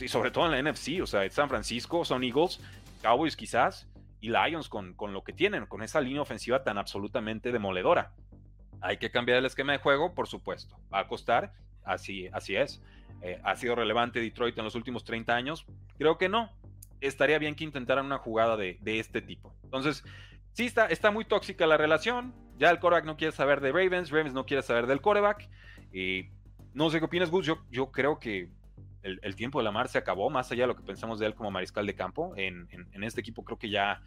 [0.00, 2.58] Y sobre todo en la NFC, o sea, San Francisco, son Eagles,
[3.04, 3.86] Cowboys quizás
[4.22, 8.14] y Lions con, con lo que tienen, con esa línea ofensiva tan absolutamente demoledora.
[8.80, 10.80] Hay que cambiar el esquema de juego, por supuesto.
[10.92, 11.52] Va a costar,
[11.84, 12.82] así, así es.
[13.20, 15.66] Eh, ¿Ha sido relevante Detroit en los últimos 30 años?
[15.98, 16.50] Creo que no.
[17.02, 19.54] Estaría bien que intentaran una jugada de, de este tipo.
[19.64, 20.02] Entonces,
[20.52, 22.34] sí está, está muy tóxica la relación.
[22.56, 25.50] Ya el coreback no quiere saber de Ravens, Ravens no quiere saber del coreback.
[25.92, 26.30] Y
[26.72, 27.44] no sé qué opinas, Gus.
[27.44, 28.48] Yo, yo creo que
[29.04, 31.50] el, tiempo de Lamar se acabó, más allá de lo que pensamos de él como
[31.50, 32.32] mariscal de campo.
[32.36, 32.68] En,
[33.02, 34.02] este equipo creo que ya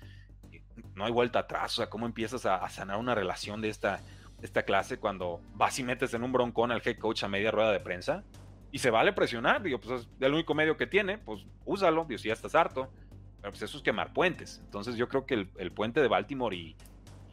[0.51, 0.63] eh,
[0.95, 1.73] no hay vuelta atrás.
[1.73, 4.01] O sea, ¿cómo empiezas a, sanar una relación de esta,
[4.41, 7.71] esta clase cuando vas y metes en un broncón al head coach a media rueda
[7.71, 8.23] de prensa?
[8.71, 12.17] Y se vale presionar, digo, pues es el único medio que tiene, pues úsalo, digo,
[12.17, 12.91] si ya estás harto.
[13.39, 14.61] Pero pues eso es quemar puentes.
[14.65, 16.75] Entonces yo creo que el, puente de Baltimore y,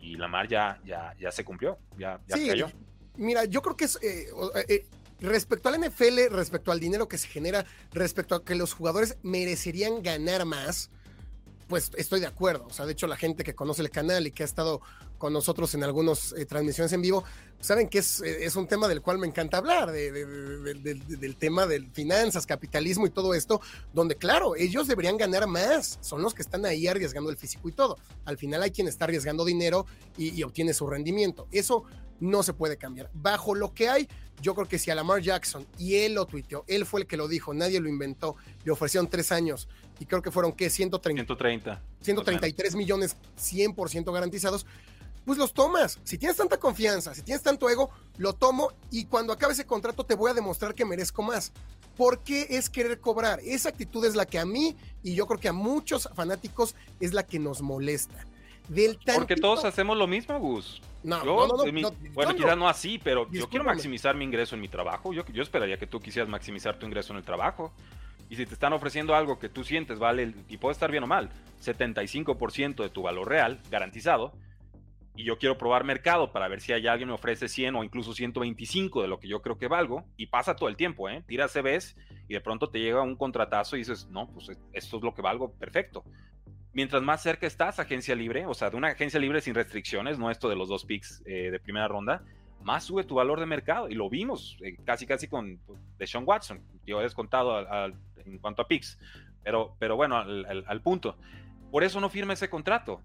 [0.01, 2.69] y Lamar ya, ya, ya se cumplió, ya, cayó.
[3.17, 4.27] Mira, yo creo que es, eh,
[4.69, 4.87] eh,
[5.21, 10.03] Respecto al NFL, respecto al dinero que se genera, respecto a que los jugadores merecerían
[10.03, 10.91] ganar más,
[11.69, 12.67] pues estoy de acuerdo.
[12.67, 14.81] O sea, de hecho, la gente que conoce el canal y que ha estado
[15.19, 17.25] con nosotros en algunas eh, transmisiones en vivo,
[17.61, 21.89] saben que es, eh, es, un tema del cual me encanta hablar, del tema de
[21.93, 23.61] finanzas, capitalismo y todo esto,
[23.95, 27.73] donde claro, ellos deberían ganar más, son los que están ahí arriesgando el físico y
[27.73, 27.97] todo.
[28.25, 29.87] Al final hay quien está arriesgando dinero
[30.19, 31.47] y, y obtiene su rendimiento.
[31.53, 31.85] Eso
[32.21, 33.11] no se puede cambiar.
[33.13, 34.09] Bajo lo que hay,
[34.41, 37.17] yo creo que si a Lamar Jackson, y él lo tuiteó, él fue el que
[37.17, 39.69] lo dijo, nadie lo inventó, le ofrecieron tres años,
[40.01, 40.71] y creo que fueron, ¿qué?
[40.71, 41.23] 130.
[41.23, 41.83] 130.
[42.01, 44.67] 133 millones 100% garantizados.
[45.25, 45.99] Pues los tomas.
[46.05, 50.05] Si tienes tanta confianza, si tienes tanto ego, lo tomo y cuando acabe ese contrato
[50.05, 51.53] te voy a demostrar que merezco más.
[51.97, 53.41] ¿Por qué es querer cobrar?
[53.43, 57.15] Esa actitud es la que a mí y yo creo que a muchos fanáticos es
[57.15, 58.27] la que nos molesta
[58.69, 60.81] del Porque todos hacemos lo mismo, Gus.
[61.05, 64.69] No, no, no, Bueno, quizás no así, pero yo quiero maximizar mi ingreso en mi
[64.69, 65.13] trabajo.
[65.13, 67.73] Yo, yo esperaría que tú quisieras maximizar tu ingreso en el trabajo.
[68.31, 71.07] Y si te están ofreciendo algo que tú sientes vale, y puede estar bien o
[71.07, 71.29] mal,
[71.63, 74.33] 75% de tu valor real garantizado,
[75.15, 78.15] y yo quiero probar mercado para ver si hay alguien me ofrece 100 o incluso
[78.15, 81.23] 125 de lo que yo creo que valgo, y pasa todo el tiempo, ¿eh?
[81.27, 81.97] Tira CVs
[82.29, 85.21] y de pronto te llega un contratazo y dices, no, pues esto es lo que
[85.21, 86.03] valgo, perfecto.
[86.75, 90.31] Mientras más cerca estás, agencia libre, o sea, de una agencia libre sin restricciones, no
[90.31, 92.25] esto de los dos picks eh, de primera ronda,
[92.65, 93.89] más sube tu valor de mercado.
[93.89, 95.61] Y lo vimos eh, casi, casi con
[95.97, 96.61] pues, Sean Watson.
[96.85, 97.65] Yo he descontado
[98.25, 98.99] en cuanto a picks.
[99.45, 101.17] Pero, pero bueno, al, punto.
[101.71, 103.03] Por eso no firma ese contrato.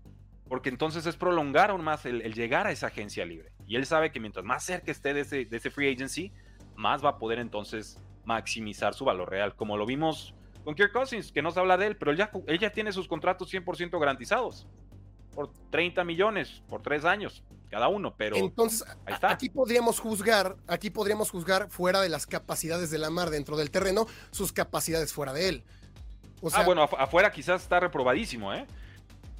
[0.47, 3.51] Porque entonces es prolongar aún más el, llegar a esa agencia libre.
[3.67, 6.31] Y él sabe que mientras más cerca esté de ese, de ese free agency,
[6.75, 9.55] más va a poder entonces maximizar su valor real.
[9.55, 10.33] Como lo vimos
[10.69, 12.91] con Kirk Cousins, que no se habla de él, pero él ya, él ya tiene
[12.91, 14.67] sus contratos 100% garantizados.
[15.33, 18.85] Por 30 millones, por tres años cada uno, pero entonces
[19.23, 24.05] aquí podríamos juzgar, aquí podríamos juzgar fuera de las capacidades de Lamar dentro del terreno,
[24.29, 25.63] sus capacidades fuera de él.
[26.53, 28.67] ah, bueno, afuera quizás está reprobadísimo, ¿eh?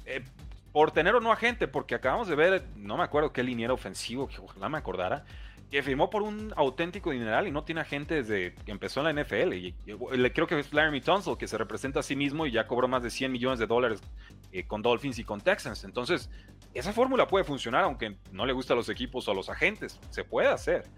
[0.06, 0.24] ¿eh?
[0.72, 4.26] Por tener o no agente, porque acabamos de ver, no me acuerdo qué liniero ofensivo,
[4.26, 5.24] que ojalá me acordara,
[5.70, 9.22] que firmó por un auténtico dineral y no tiene agente desde que empezó en la
[9.22, 9.52] NFL.
[9.54, 9.72] Y,
[10.34, 13.04] creo que es Larry Tunsil que se representa a sí mismo y ya cobró más
[13.04, 14.00] de 100 millones de dólares
[14.50, 15.84] eh, con Dolphins y con Texans.
[15.84, 16.28] Entonces,
[16.74, 20.00] esa fórmula puede funcionar aunque no le guste a los equipos o a los agentes.
[20.10, 20.88] Se puede hacer.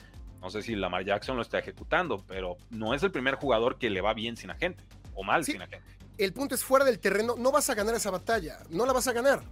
[0.41, 3.91] No sé si Lamar Jackson lo está ejecutando, pero no es el primer jugador que
[3.91, 4.83] le va bien sin agente
[5.15, 5.87] o mal sin agente.
[6.17, 9.07] El punto es fuera del terreno, no vas a ganar esa batalla, no la vas
[9.07, 9.43] a ganar.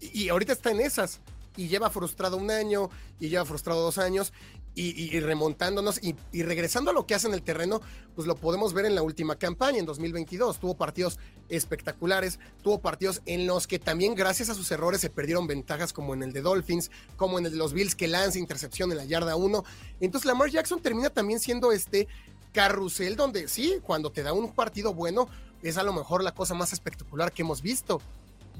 [0.00, 1.20] y ahorita está en esas
[1.56, 4.32] y lleva frustrado un año y lleva frustrado dos años
[4.74, 7.80] y, remontándonos y, regresando a lo que hace en el terreno,
[8.14, 10.58] pues lo podemos ver en la última campaña, en 2022.
[10.58, 15.46] Tuvo partidos espectaculares, tuvo partidos en los que también gracias a sus errores se perdieron
[15.46, 18.90] ventajas como en el de Dolphins, como en el de los Bills que lanza intercepción
[18.92, 19.64] en la yarda 1.
[20.00, 22.08] Entonces Lamar Jackson termina también siendo este
[22.52, 25.28] carrusel donde sí, cuando te da un partido bueno,
[25.62, 28.00] es a lo mejor la cosa más espectacular que hemos visto.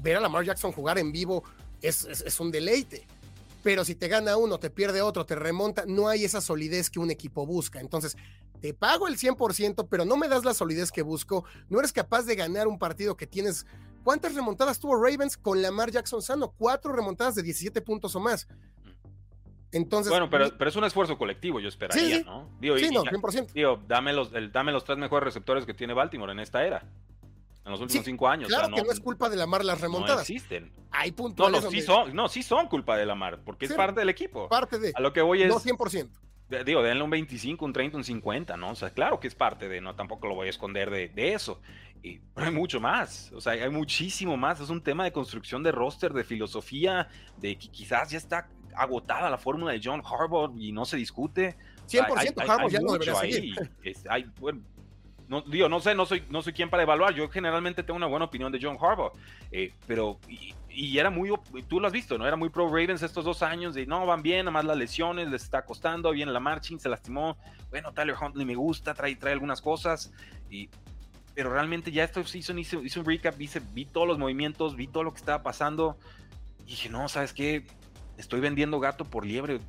[0.01, 1.43] Ver a Lamar Jackson jugar en vivo
[1.81, 3.05] es, un deleite.
[3.63, 6.99] Pero si te gana uno, te pierde otro, te remonta, no hay esa solidez que
[6.99, 7.79] un equipo busca.
[7.79, 8.17] Entonces,
[8.59, 11.45] te pago el 100%, pero no me das la solidez que busco.
[11.69, 13.67] No eres capaz de ganar un partido que tienes.
[14.03, 16.53] ¿Cuántas remontadas tuvo Ravens con Lamar Jackson sano?
[16.57, 18.47] Cuatro remontadas de 17 puntos o más.
[19.71, 22.49] Entonces, bueno, pero, pero es un esfuerzo colectivo, yo esperaría, ¿no?
[22.59, 23.85] sí, no, 100%.
[23.87, 26.83] dame los, dame los tres mejores receptores que tiene Baltimore en esta era
[27.65, 28.49] en los últimos cinco años.
[28.49, 30.17] Claro que no, es culpa de la mar las remontadas.
[30.17, 30.71] No existen.
[30.91, 31.51] Hay puntos.
[31.51, 34.09] No, no, sí son, no, sí son culpa de la mar, porque es parte del
[34.09, 34.49] equipo.
[34.49, 34.91] Parte de.
[34.95, 35.49] A lo que voy es.
[35.49, 36.09] No 100%.
[36.65, 38.71] Digo, denle un 25, un 30, un 50, ¿no?
[38.71, 41.33] O sea, claro que es parte de, no, tampoco lo voy a esconder de, de
[41.33, 41.61] eso.
[42.03, 44.59] Y, pero hay mucho más, o sea, hay muchísimo más.
[44.59, 49.29] Es un tema de construcción de roster, de filosofía, de que quizás ya está agotada
[49.29, 51.55] la fórmula de John Harbaugh y no se discute.
[51.87, 53.71] 100% Harbaugh ya no debería seguir.
[54.09, 54.61] hay, bueno,
[55.31, 57.13] no, digo, no sé, no soy, no soy quien para evaluar.
[57.13, 59.13] Yo generalmente tengo una buena opinión de John Harbaugh,
[59.49, 61.31] eh, pero y, era muy,
[61.69, 62.27] tú lo has visto, ¿no?
[62.27, 65.29] Era muy pro Ravens estos dos años de no, van bien, nada más las lesiones,
[65.29, 67.37] les está costando, viene la marching, se lastimó.
[67.69, 70.11] Bueno, Tyler Huntley me gusta, trae, trae algunas cosas,
[70.49, 70.69] y,
[71.33, 75.13] pero realmente ya esto hice, hice un recap, vi todos los movimientos, vi todo lo
[75.13, 75.97] que estaba pasando,
[76.65, 77.65] y dije, no, ¿sabes qué?
[78.17, 79.61] Estoy vendiendo gato por liebre.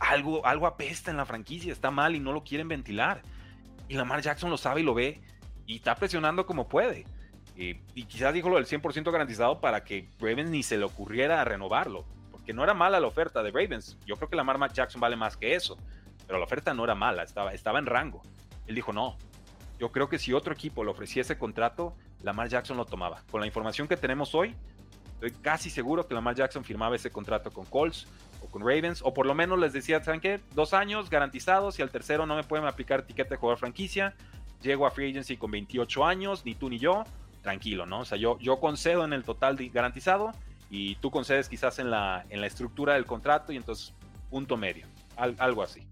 [0.00, 3.22] Algo, algo apesta en la franquicia, está mal y no lo quieren ventilar.
[3.88, 5.20] Y Lamar Jackson lo sabe y lo ve
[5.66, 7.04] y está presionando como puede.
[7.56, 12.04] Y, quizás dijo lo del 100% garantizado para que Ravens ni se le ocurriera renovarlo.
[12.30, 13.96] Porque no era mala la oferta de Ravens.
[14.06, 15.78] Yo creo que Lamar Jackson vale más que eso.
[16.26, 18.22] Pero la oferta no era mala, estaba, estaba en rango.
[18.66, 19.16] Él dijo, no,
[19.78, 23.22] yo creo que si otro equipo le ofreciese contrato, Lamar Jackson lo tomaba.
[23.30, 24.54] Con la información que tenemos hoy,
[25.24, 28.06] estoy casi seguro que Lamar Jackson firmaba ese contrato con Colts
[28.50, 30.40] con Ravens, o por lo menos les decía, ¿saben qué?
[30.54, 34.14] Dos años garantizados y al tercero no me pueden aplicar etiqueta de jugador franquicia.
[34.62, 37.02] Llego a Free Agency con 28 años, ni tú ni yo,
[37.42, 38.00] tranquilo, ¿no?
[38.00, 40.30] O sea, yo, yo concedo en el total garantizado
[40.70, 43.92] y tú concedes quizás en la, en la estructura del contrato y entonces
[44.30, 45.86] punto medio, algo así.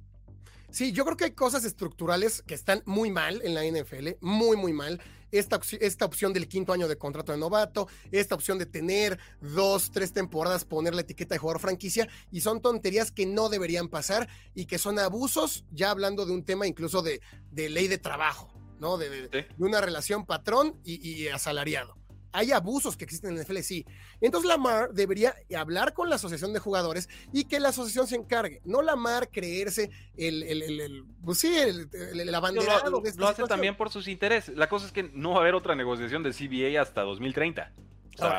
[0.71, 4.57] Sí, yo creo que hay cosas estructurales que están muy mal en la NFL, muy,
[4.57, 5.01] muy mal
[5.33, 9.91] esta, esta opción del quinto año de contrato de novato, esta opción de tener dos,
[9.91, 14.29] tres temporadas, poner la etiqueta de jugador franquicia, y son tonterías que no deberían pasar
[14.55, 18.53] y que son abusos, ya hablando de un tema incluso de, de ley de trabajo,
[18.79, 18.99] ¿no?
[18.99, 22.02] De, de, una relación patrón y, y asalariado
[22.33, 23.87] hay abusos que existen en el NFL, sí.
[24.21, 28.61] Entonces Lamar debería hablar con la asociación de jugadores y que la asociación se encargue.
[28.65, 32.91] No Lamar creerse el, el, el, el pues sí, el, el abanderado.
[32.91, 34.57] Lo, lo, hace también por sus intereses.
[34.57, 37.73] La cosa es que no va a haber otra negociación de CBA hasta 2030.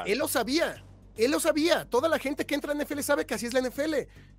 [0.06, 0.84] él lo sabía.
[1.16, 3.54] Él lo sabía, toda la gente que entra a la NFL sabe que así es
[3.54, 3.94] la NFL,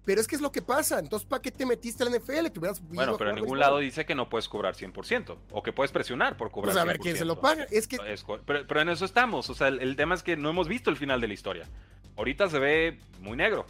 [0.05, 2.59] pero es que es lo que pasa, entonces ¿para qué te metiste a la NFL?
[2.91, 6.37] bueno, pero en ningún lado dice que no puedes cobrar 100%, o que puedes presionar
[6.37, 7.99] por cobrar pues a ver quién se lo paga, es que...
[8.45, 11.21] pero, en eso estamos, o sea, el, tema es que no hemos visto el final
[11.21, 11.69] de la historia.
[12.17, 13.67] Ahorita se ve muy negro,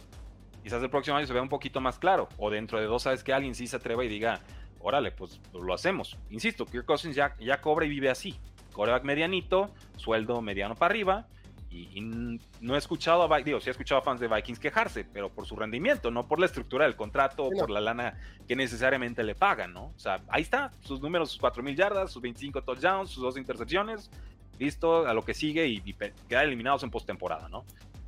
[0.63, 3.23] quizás el próximo año se vea un poquito más claro, o dentro de dos sabes
[3.23, 4.41] que alguien sí se atreva y diga,
[4.79, 6.17] órale, pues lo hacemos.
[6.31, 8.35] Insisto, Kirk Cousins ya, ya cobra y vive así,
[8.73, 11.27] coreback medianito, sueldo mediano para arriba,
[11.75, 15.29] y, no he escuchado a digo, sí he escuchado a fans de Vikings quejarse, pero
[15.29, 19.23] por su rendimiento, no por la estructura del contrato o por la lana que necesariamente
[19.23, 19.85] le pagan, ¿no?
[19.85, 24.09] O sea, ahí está, sus números, sus 4.000 yardas, sus 25 touchdowns, sus dos intercepciones,
[24.57, 25.81] listo, a lo que sigue y,
[26.29, 27.65] quedar eliminados en postemporada, ¿no?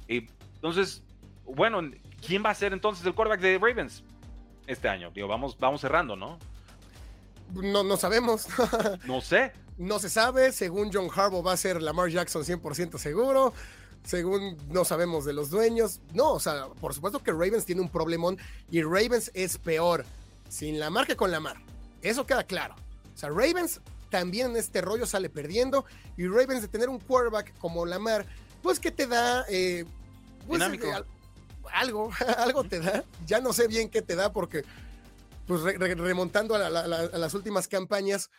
[0.08, 1.04] Y, entonces,
[1.46, 1.82] bueno,
[2.26, 4.04] ¿quién va a ser entonces el quarterback de Ravens
[4.66, 5.12] este año?
[5.12, 6.40] Digo, vamos, vamos cerrando, ¿no?
[7.54, 8.48] No, no sabemos.
[9.06, 9.52] no sé.
[9.78, 10.52] No se sabe.
[10.52, 13.54] Según John Harbaugh va a ser Lamar Jackson 100% seguro.
[14.04, 16.00] Según no sabemos de los dueños.
[16.14, 18.38] No, o sea, por supuesto que Ravens tiene un problemón
[18.70, 20.06] y Ravens es peor
[20.50, 21.58] sin Lamar que con Lamar.
[22.02, 22.76] Eso queda claro.
[23.14, 25.86] O sea, Ravens también en este rollo sale perdiendo
[26.16, 28.26] y Ravens de tener un quarterback como Lamar,
[28.62, 29.46] pues que te da...
[29.50, 29.86] Eh,
[30.48, 31.04] pues, eh,
[31.74, 33.04] algo, algo te da.
[33.26, 34.64] Ya no sé bien qué te da porque
[35.46, 38.30] pues remontando a, las últimas campañas,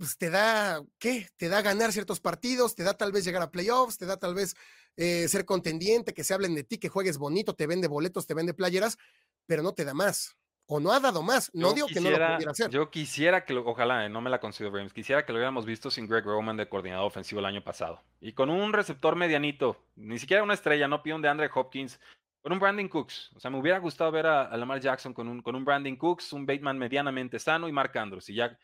[0.00, 1.28] pues te da, ¿qué?
[1.36, 4.34] Te da ganar ciertos partidos, te da tal vez llegar a playoffs, te da tal
[4.34, 4.56] vez
[4.96, 8.32] eh, ser contendiente, que se hablen de ti, que juegues bonito, te vende boletos, te
[8.32, 8.96] vende playeras,
[9.44, 10.38] pero no te da más.
[10.64, 11.50] O no ha dado más.
[11.52, 12.70] No digo que no lo pudiera hacer.
[12.70, 15.66] Yo quisiera que, lo, ojalá, eh, no me la considero James, quisiera que lo hubiéramos
[15.66, 18.00] visto sin Greg Roman de coordinador ofensivo el año pasado.
[18.22, 22.00] Y con un receptor medianito, ni siquiera una estrella, no pido un de Andre Hopkins,
[22.40, 23.32] con un Brandon Cooks.
[23.34, 26.32] O sea, me hubiera gustado ver a, Lamar Jackson con un, con un Brandon Cooks,
[26.32, 28.30] un Bateman medianamente sano y Mark Andrews.
[28.30, 28.58] Y ya,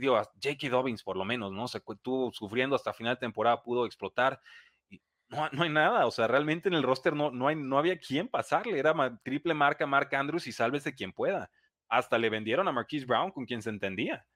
[0.00, 0.68] digo, J.K.
[0.68, 1.68] Dobbins por lo menos, ¿no?
[1.68, 4.40] Se estuvo sufriendo hasta final de temporada, pudo explotar.
[4.88, 7.78] Y no, no hay nada, o sea, realmente en el roster no, no, hay, no
[7.78, 8.78] había quien pasarle.
[8.78, 11.50] Era triple marca Mark Andrews y sálvese quien pueda.
[11.88, 14.26] Hasta le vendieron a Marquise Brown con quien se entendía.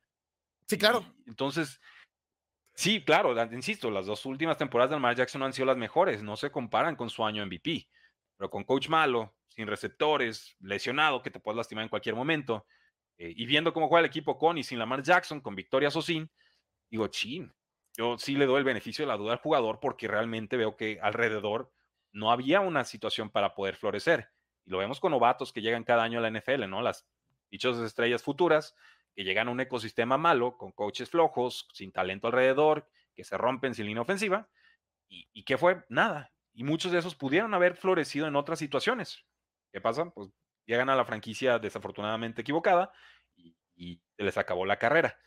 [0.66, 1.04] Sí, claro.
[1.26, 1.80] entonces,
[2.74, 6.22] sí, claro, insisto, las dos últimas temporadas de Lamar Jackson no han sido las mejores,
[6.22, 7.88] no se comparan con su año MVP
[8.40, 12.64] pero con coach malo, sin receptores, lesionado, que te puedes lastimar en cualquier momento,
[13.20, 16.00] eh, y viendo cómo juega el equipo con y sin Lamar Jackson, con victorias o
[16.00, 16.30] sin,
[16.90, 17.52] digo, chin,
[17.94, 20.98] yo sí le doy el beneficio de la duda al jugador porque realmente veo que
[21.02, 21.70] alrededor
[22.12, 24.30] no había una situación para poder florecer.
[24.64, 26.80] Y lo vemos con novatos que llegan cada año a la NFL, ¿no?
[26.80, 27.06] Las
[27.50, 28.74] dichos estrellas futuras
[29.14, 33.74] que llegan a un ecosistema malo, con coaches flojos, sin talento alrededor, que se rompen
[33.74, 34.48] sin línea ofensiva.
[35.08, 35.84] ¿Y, y qué fue?
[35.88, 39.24] Nada y muchos de esos pudieron haber florecido en otras situaciones.
[39.72, 40.10] ¿Qué pasa?
[40.10, 40.30] Pues
[40.70, 42.92] llegan a la franquicia desafortunadamente equivocada
[43.74, 45.18] y, se les acabó la carrera.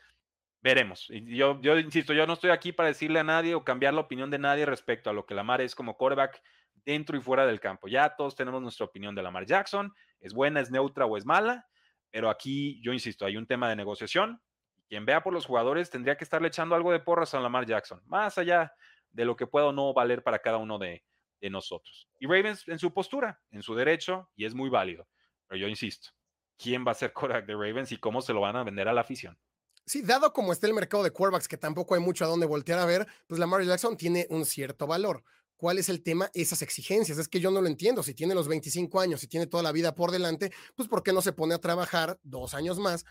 [0.62, 1.08] Veremos.
[1.10, 4.02] Y yo, yo insisto, yo no estoy aquí para decirle a nadie o cambiar la
[4.02, 6.42] opinión de nadie respecto a lo que Lamar es como quarterback
[6.86, 7.90] dentro y fuera del campo.
[7.90, 9.94] Ya todos tenemos nuestra opinión de Lamar Jackson.
[10.22, 11.68] Es buena, es neutra o es mala.
[12.12, 14.40] Pero aquí, yo insisto, hay un tema de negociación.
[14.88, 18.02] Quien vea por los jugadores tendría que estarle echando algo de porras a Lamar Jackson.
[18.06, 18.72] Más allá
[19.12, 21.04] de lo que pueda o no valer para cada uno de
[21.50, 22.08] nosotros.
[22.20, 25.06] Y Ravens en su postura, en su derecho, y es muy válido.
[25.48, 26.10] Pero yo insisto,
[26.58, 28.94] ¿quién va a ser quarterback de Ravens y cómo se lo van a vender a
[28.94, 29.38] la afición?
[29.86, 32.80] Sí, dado como está el mercado de quarterbacks, que tampoco hay mucho a dónde voltear
[32.80, 35.24] a ver, pues Lamar Jackson tiene un cierto valor.
[35.58, 36.30] ¿Cuál es el tema?
[36.34, 37.18] Esas exigencias.
[37.18, 38.04] Es que yo no lo entiendo.
[38.04, 41.14] Si tiene los 25 años, si tiene toda la vida por delante, pues ¿por qué
[41.14, 43.06] no se pone a trabajar dos años más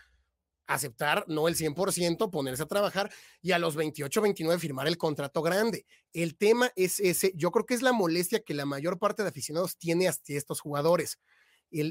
[0.67, 5.41] aceptar, no el 100%, ponerse a trabajar y a los 28, 29 firmar el contrato
[5.41, 5.85] grande.
[6.13, 9.29] El tema es ese, yo creo que es la molestia que la mayor parte de
[9.29, 11.19] aficionados tiene hacia estos jugadores.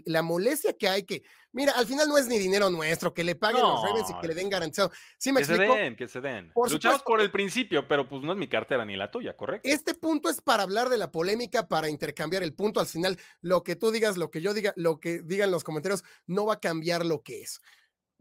[0.06, 3.34] La molestia que hay que, mira, al final no es ni dinero nuestro, que le
[3.34, 4.90] paguen los Ravens y que le den garantizado.
[5.18, 6.52] Sí, me que se den, que se den.
[6.54, 9.68] Luchamos por el principio, pero pues no es mi cartera ni la tuya, ¿correcto?
[9.68, 12.80] Este punto es para hablar de la polémica, para intercambiar el punto.
[12.80, 16.04] Al final, lo que tú digas, lo que yo diga, lo que digan los comentarios,
[16.26, 17.60] no va a cambiar lo que es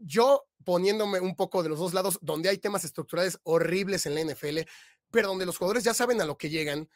[0.04, 4.20] yo poniéndome un poco de los dos lados, donde hay temas estructurales horribles en la
[4.22, 4.60] NFL,
[5.10, 6.88] pero donde los jugadores ya saben a lo que llegan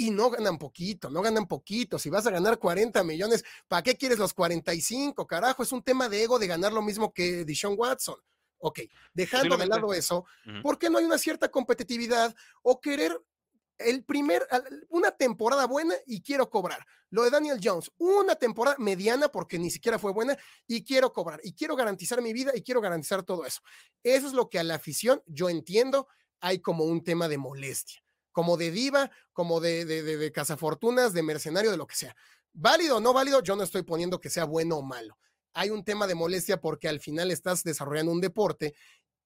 [0.00, 1.98] y no ganan poquito, no ganan poquito.
[1.98, 5.26] Si vas a ganar 40 millones, ¿para qué quieres los 45?
[5.26, 8.16] Carajo, es un tema de ego de ganar lo mismo que Deshaun Watson.
[8.60, 8.80] Ok,
[9.12, 10.24] dejando de lado eso,
[10.62, 13.22] ¿por qué no hay una cierta competitividad o querer
[13.76, 14.46] el primer,
[14.88, 16.86] una temporada buena y quiero cobrar.
[17.10, 21.40] Lo de Daniel Jones, una temporada mediana porque ni siquiera fue buena y quiero cobrar
[21.42, 23.60] y quiero garantizar mi vida y quiero garantizar todo eso.
[24.02, 26.08] Eso es lo que a la afición, yo entiendo,
[26.40, 28.02] hay como un tema de molestia,
[28.32, 32.16] como de diva, como de, de, de, de cazafortunas, de mercenario, de lo que sea.
[32.52, 35.18] Válido o no válido, yo no estoy poniendo que sea bueno o malo.
[35.52, 38.74] Hay un tema de molestia porque al final estás desarrollando un deporte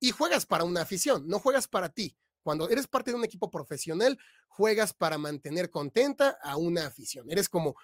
[0.01, 3.51] y juegas para una afición, no juegas para ti Cuando eres parte de un equipo
[3.51, 7.31] profesional, juegas para mantener contenta a una afición.
[7.31, 7.75] Eres como,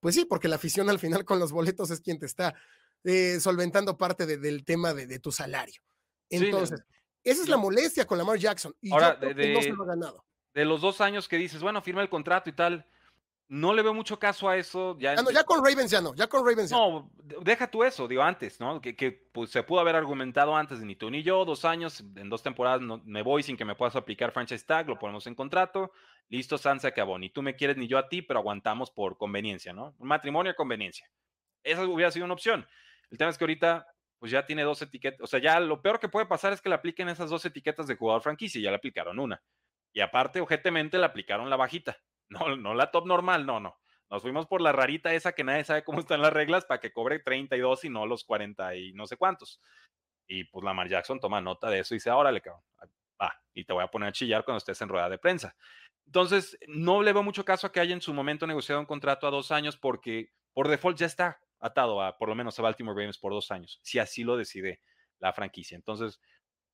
[0.00, 2.54] pues sí, porque la afición al final con los boletos es quien te está
[3.04, 5.80] eh, solventando parte del tema de, tu salario.
[6.30, 6.82] Entonces,
[7.22, 8.74] esa es la molestia con Lamar Jackson.
[8.80, 10.24] Y Ahora, de, no se lo ha ganado.
[10.58, 12.84] De los dos años que dices, bueno, firma el contrato y tal,
[13.46, 14.98] no le veo mucho caso a eso.
[14.98, 17.08] Ya, ah, ya con Ravens ya no, ya con Ravens ya no.
[17.42, 18.80] deja tú eso, digo antes, ¿no?
[18.80, 22.42] Que, pues, se pudo haber argumentado antes, ni tú ni yo, dos años, en dos
[22.42, 25.92] temporadas no, me voy sin que me puedas aplicar franchise tag, lo ponemos en contrato,
[26.28, 27.20] listo, San se acabó.
[27.20, 29.94] Ni tú me quieres ni yo a ti, pero aguantamos por conveniencia, ¿no?
[30.00, 31.08] Un matrimonio a conveniencia.
[31.62, 32.66] Esa hubiera sido una opción.
[33.12, 33.86] El tema es que ahorita,
[34.18, 36.68] pues ya tiene dos etiquetas, o sea, ya lo peor que puede pasar es que
[36.68, 39.40] le apliquen esas dos etiquetas de jugador franquicia, ya le aplicaron una.
[39.92, 43.78] Y aparte, objetivamente, le aplicaron la bajita no, no la top normal, no, no.
[44.10, 46.92] Nos fuimos por la rarita esa que nadie sabe cómo están las reglas para que
[46.92, 49.60] cobre 32 y no los 40 y no sé cuántos.
[50.26, 52.62] Y pues Lamar Jackson toma nota de eso y dice, órale, cabrón,
[53.20, 55.54] va, y te voy a poner a chillar cuando estés en rueda de prensa.
[56.06, 59.26] Entonces, no le veo mucho caso a que haya en su momento negociado un contrato
[59.26, 62.94] a dos años porque por default ya está atado a, por lo menos a Baltimore
[62.94, 64.80] Ravens por dos años, si así lo decide
[65.18, 65.76] la franquicia.
[65.76, 66.18] Entonces,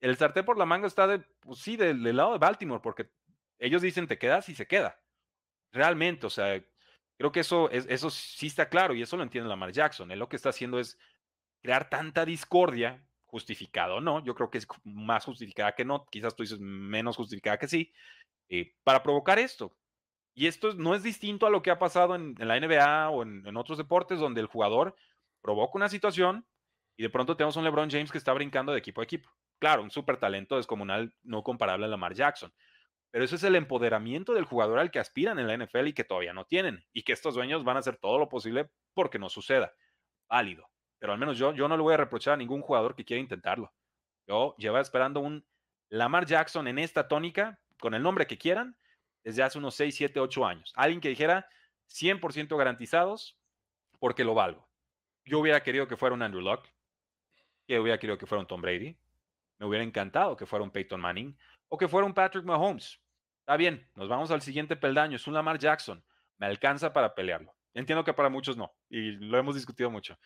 [0.05, 3.09] el sartén por la manga está de, pues sí, del lado de Baltimore, porque
[3.59, 5.01] ellos dicen te quedas y se queda.
[5.73, 6.63] Realmente, o sea,
[7.17, 10.11] creo que eso, eso sí está claro y eso lo entiende Lamar Jackson.
[10.11, 10.99] Él lo que está haciendo es
[11.63, 16.37] crear tanta discordia, justificado o no, yo creo que es más justificada que no, quizás
[16.37, 17.91] tú dices menos justificada que sí,
[18.51, 19.75] eh, para provocar esto.
[20.35, 23.57] Y esto no es distinto a lo que ha pasado en, la NBA o en,
[23.57, 24.95] otros deportes donde el jugador
[25.41, 26.47] provoca una situación
[26.97, 29.31] y de pronto tenemos un LeBron James que está brincando de equipo a equipo.
[29.65, 32.53] Claro, un súper talento descomunal no comparable a Lamar Jackson,
[33.11, 36.05] pero eso es el empoderamiento del jugador al que aspiran en la NFL y que
[36.05, 36.85] todavía no tienen.
[36.93, 39.73] Y que estos dueños van a hacer todo lo posible porque no suceda.
[40.29, 40.69] Válido.
[40.99, 43.23] Pero al menos yo, yo no le voy a reprochar a ningún jugador que quiera
[43.23, 43.73] intentarlo.
[44.27, 45.47] Yo llevo esperando un
[45.89, 48.77] Lamar Jackson en esta tónica, con el nombre que quieran,
[49.23, 50.75] desde hace unos 6, 7, 8 años.
[50.77, 51.49] Alguien que dijera
[51.89, 53.39] 100% garantizados
[53.99, 54.69] porque lo valgo.
[55.25, 56.69] Yo hubiera querido que fuera un Andrew Luck,
[57.67, 58.99] que hubiera querido que fuera un Tom Brady,
[59.59, 61.37] me hubiera encantado que fuera un Peyton Manning
[61.69, 63.01] o que fuera un Patrick Mahomes.
[63.41, 66.03] Está bien, nos vamos al siguiente peldaño, es un Lamar Jackson,
[66.39, 67.55] me alcanza para pelearlo.
[67.75, 70.19] Entiendo que para muchos no, y lo hemos discutido mucho.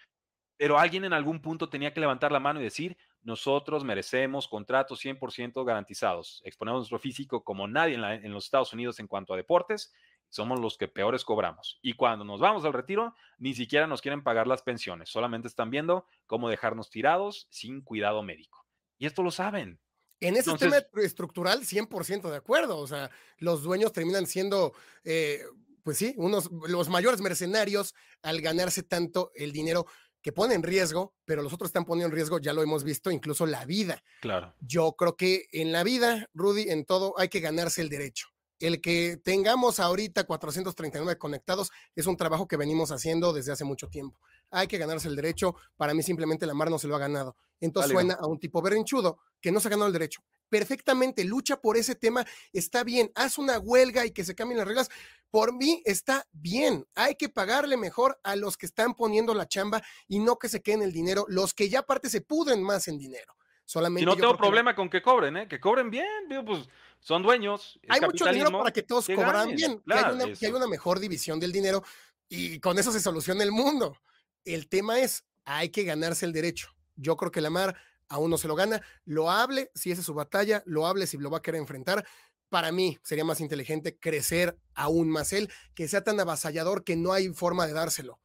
[0.59, 5.05] Pero alguien en algún punto tenía que levantar la mano y decir, nosotros merecemos contratos
[5.05, 6.43] 100% garantizados.
[6.45, 9.93] Exponemos nuestro físico como nadie en, en, los Estados Unidos en cuanto a deportes.
[10.29, 11.79] Somos los que peores cobramos.
[11.81, 15.09] Y cuando nos vamos al retiro, ni siquiera nos quieren pagar las pensiones.
[15.09, 18.58] Solamente están viendo cómo dejarnos tirados sin cuidado médico.
[18.99, 19.81] Y esto lo saben.
[20.21, 22.79] En ese tema estructural, 100% de acuerdo.
[22.79, 24.73] O sea, los dueños terminan siendo,
[25.05, 25.45] eh,
[25.85, 29.87] pues sí, unos, los mayores mercenarios al ganarse tanto el dinero
[30.21, 33.11] que pone en riesgo, pero los otros están poniendo en riesgo, ya lo hemos visto,
[33.13, 34.03] incluso la vida.
[34.21, 34.55] Claro.
[34.61, 38.29] Yo creo que en la vida, Rudy, en todo hay que ganarse el derecho.
[38.59, 43.89] El que tengamos ahorita 439 conectados es un trabajo que venimos haciendo desde hace mucho
[43.89, 44.19] tiempo.
[44.51, 45.55] Hay que ganarse el derecho.
[45.77, 47.37] Para mí simplemente la mar no se lo ha ganado.
[47.61, 50.23] Entonces suena a un tipo berrinchudo que no se ha ganado el derecho.
[50.49, 53.11] Perfectamente, lucha por ese tema, está bien.
[53.15, 54.91] Haz una huelga y que se cambien las reglas.
[55.31, 56.87] Por mí está bien.
[56.95, 60.63] Hay que pagarle mejor a los que están poniendo la chamba y no que se
[60.63, 61.27] queden el dinero.
[61.29, 63.35] Los que ya aparte se pudren más en dinero.
[63.65, 65.47] Solamente y no tengo problema con que cobren, ¿eh?
[65.47, 66.07] Que cobren bien,
[66.47, 66.67] pues
[67.01, 67.79] son dueños.
[67.87, 71.85] Hay mucho dinero para que todos cobran bien, que, hay una, mejor división del dinero
[72.31, 73.99] y con eso se soluciona el mundo.
[74.43, 76.71] El tema es, hay que ganarse el derecho.
[76.99, 77.77] Yo creo que Lamar
[78.09, 78.81] aún no se lo gana.
[79.05, 82.07] Lo hable si esa es su batalla, lo hable si lo va a querer enfrentar.
[82.49, 87.13] Para mí sería más inteligente crecer aún más él, que sea tan avasallador que no
[87.13, 88.21] hay forma de dárselo.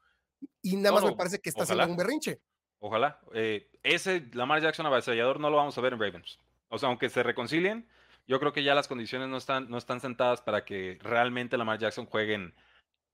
[0.62, 2.40] Y nada más me parece que está haciendo un berrinche.
[2.80, 3.20] Ojalá.
[3.34, 6.40] Eh, ese Lamar Jackson avasallador no lo vamos a ver en Ravens.
[6.70, 7.88] O sea, aunque se reconcilien,
[8.28, 11.80] yo creo que ya las condiciones no están, no están sentadas para que realmente Lamar
[11.80, 12.54] Jackson jueguen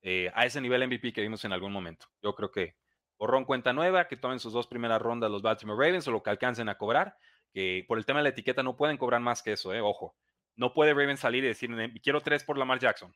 [0.01, 2.07] eh, a ese nivel MVP que vimos en algún momento.
[2.21, 2.75] Yo creo que
[3.19, 6.29] borrón cuenta nueva, que tomen sus dos primeras rondas los Baltimore Ravens o lo que
[6.29, 7.17] alcancen a cobrar,
[7.51, 10.15] que por el tema de la etiqueta no pueden cobrar más que eso, eh, ojo.
[10.55, 11.69] No puede Ravens salir y decir,
[12.01, 13.13] quiero tres por Lamar Jackson.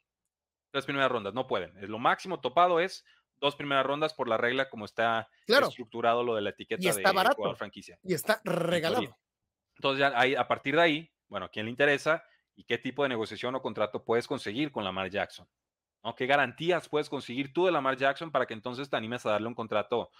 [0.71, 1.77] Tres primeras rondas, no pueden.
[1.77, 3.05] Es lo máximo topado es
[3.39, 7.09] dos primeras rondas por la regla como está estructurado lo de la etiqueta y está
[7.09, 7.99] de barato, franquicia.
[8.03, 9.17] Y está regalado.
[9.75, 12.23] Entonces ya ahí, a partir de ahí, bueno, ¿quién le interesa
[12.55, 15.47] y qué tipo de negociación o contrato puedes conseguir con Lamar Jackson?
[16.17, 19.47] ¿Qué garantías puedes conseguir tú de Lamar Jackson para que entonces te animes a darle
[19.47, 20.11] un contrato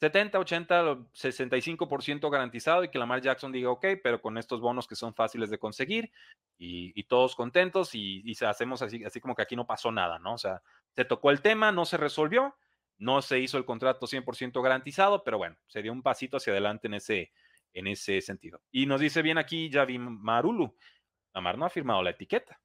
[0.00, 4.96] 70, 80, 65% garantizado y que Lamar Jackson diga, ok, pero con estos bonos que
[4.96, 6.10] son fáciles de conseguir
[6.56, 10.34] y, todos contentos y, y, hacemos así, así como que aquí no pasó nada, ¿no?
[10.34, 10.62] O sea,
[10.96, 12.56] se tocó el tema, no se resolvió,
[12.96, 16.86] no se hizo el contrato 100% garantizado, pero bueno, se dio un pasito hacia adelante
[16.86, 17.32] en ese,
[17.74, 18.62] en ese sentido.
[18.70, 20.74] Y nos dice bien aquí Javi Marulu,
[21.34, 22.58] Lamar no ha firmado la etiqueta.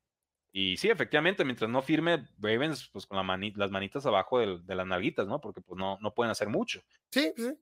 [0.57, 5.27] Y sí, efectivamente, mientras no firme Ravens, pues con las manitas abajo de, las nalguitas,
[5.27, 5.41] ¿no?
[5.41, 6.81] Porque pues no, no pueden hacer mucho.
[7.11, 7.53] Sí, sí.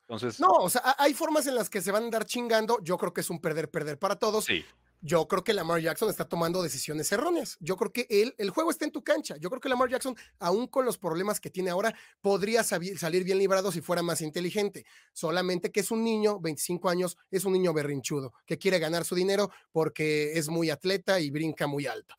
[0.00, 0.40] Entonces.
[0.40, 2.80] No, o sea, hay formas en las que se van a andar chingando.
[2.82, 4.46] Yo creo que es un perder-perder para todos.
[4.46, 4.64] Sí
[5.02, 7.56] yo creo que Lamar Jackson está tomando decisiones erróneas.
[7.60, 9.36] Yo creo que él, el juego está en tu cancha.
[9.38, 13.38] Yo creo que Lamar Jackson, aún con los problemas que tiene ahora, podría salir bien
[13.38, 14.84] librado si fuera más inteligente.
[15.12, 19.14] Solamente que es un niño, 25 años, es un niño berrinchudo, que quiere ganar su
[19.14, 22.14] dinero porque es muy atleta y brinca muy alto.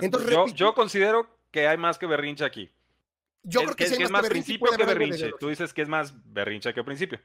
[0.00, 2.70] Entonces, yo, considero que hay más que berrinche aquí.
[3.42, 5.30] Yo creo que, es, más principio que berrinche.
[5.38, 7.20] Tú dices que es más berrinche que principio.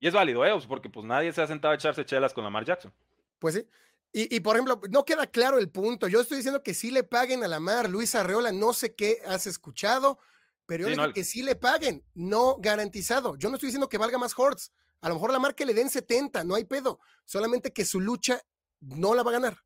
[0.00, 0.52] Y es válido, ¿eh?
[0.66, 2.92] Porque pues nadie se ha sentado a echarse chelas con Lamar Jackson.
[3.38, 3.66] Pues sí.
[4.12, 6.08] Y, por ejemplo, no queda claro el punto.
[6.08, 7.88] Yo estoy diciendo que sí le paguen a la mar.
[7.88, 10.18] Luis Arreola, no sé qué has escuchado,
[10.66, 13.36] pero yo digo que sí le paguen, no garantizado.
[13.36, 14.72] Yo no estoy diciendo que valga más Hortz.
[15.00, 16.98] A lo mejor la mar que le den 70, no hay pedo.
[17.24, 18.42] Solamente que su lucha
[18.80, 19.58] no la va a ganar.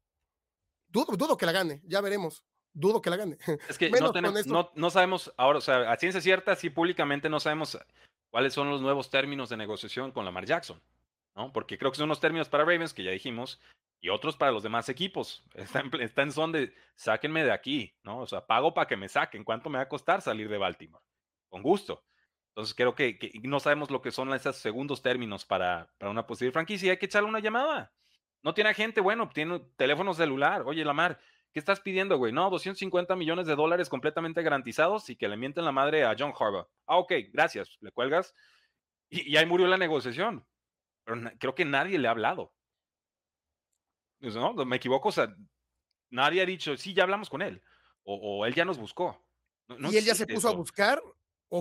[0.88, 2.44] Dudo, dudo que la gane, ya veremos.
[2.72, 3.38] Dudo que la gane.
[3.68, 7.40] Es que no, no, no, sabemos, ahora, o sea, a ciencia cierta, sí públicamente no
[7.40, 7.78] sabemos
[8.30, 10.82] cuáles son los nuevos términos de negociación con Lamar Jackson,
[11.34, 11.52] ¿no?
[11.52, 13.60] Porque creo que son unos términos para Ravens que ya dijimos,
[14.04, 15.42] y otros para los demás equipos.
[15.54, 18.18] Está en, son de, sáquenme de aquí, ¿no?
[18.20, 19.44] O sea, pago para que me saquen.
[19.44, 21.02] ¿Cuánto me va a costar salir de Baltimore?
[21.48, 22.04] Con gusto.
[22.48, 26.52] Entonces creo que, no sabemos lo que son esos segundos términos para, para una posible
[26.52, 26.92] franquicia.
[26.92, 27.92] Hay que echarle una llamada.
[28.42, 30.62] No tiene gente, bueno, tiene teléfono celular.
[30.66, 31.18] Oye, Lamar,
[31.50, 32.30] ¿qué estás pidiendo, güey?
[32.30, 36.34] No, 250 millones de dólares completamente garantizados y que le mienten la madre a John
[36.38, 36.68] Harbaugh.
[36.86, 37.78] Ah, ok, gracias.
[37.80, 38.34] Le cuelgas.
[39.08, 40.44] Y ahí murió la negociación.
[41.04, 42.52] Pero creo que nadie le ha hablado.
[44.20, 44.54] ¿no?
[44.64, 45.34] Me equivoco, o sea,
[46.10, 47.62] nadie ha dicho, sí, ya hablamos con él,
[48.04, 49.22] o, él ya nos buscó.
[49.68, 51.02] ¿Y él ya se puso a buscar?
[51.48, 51.60] O,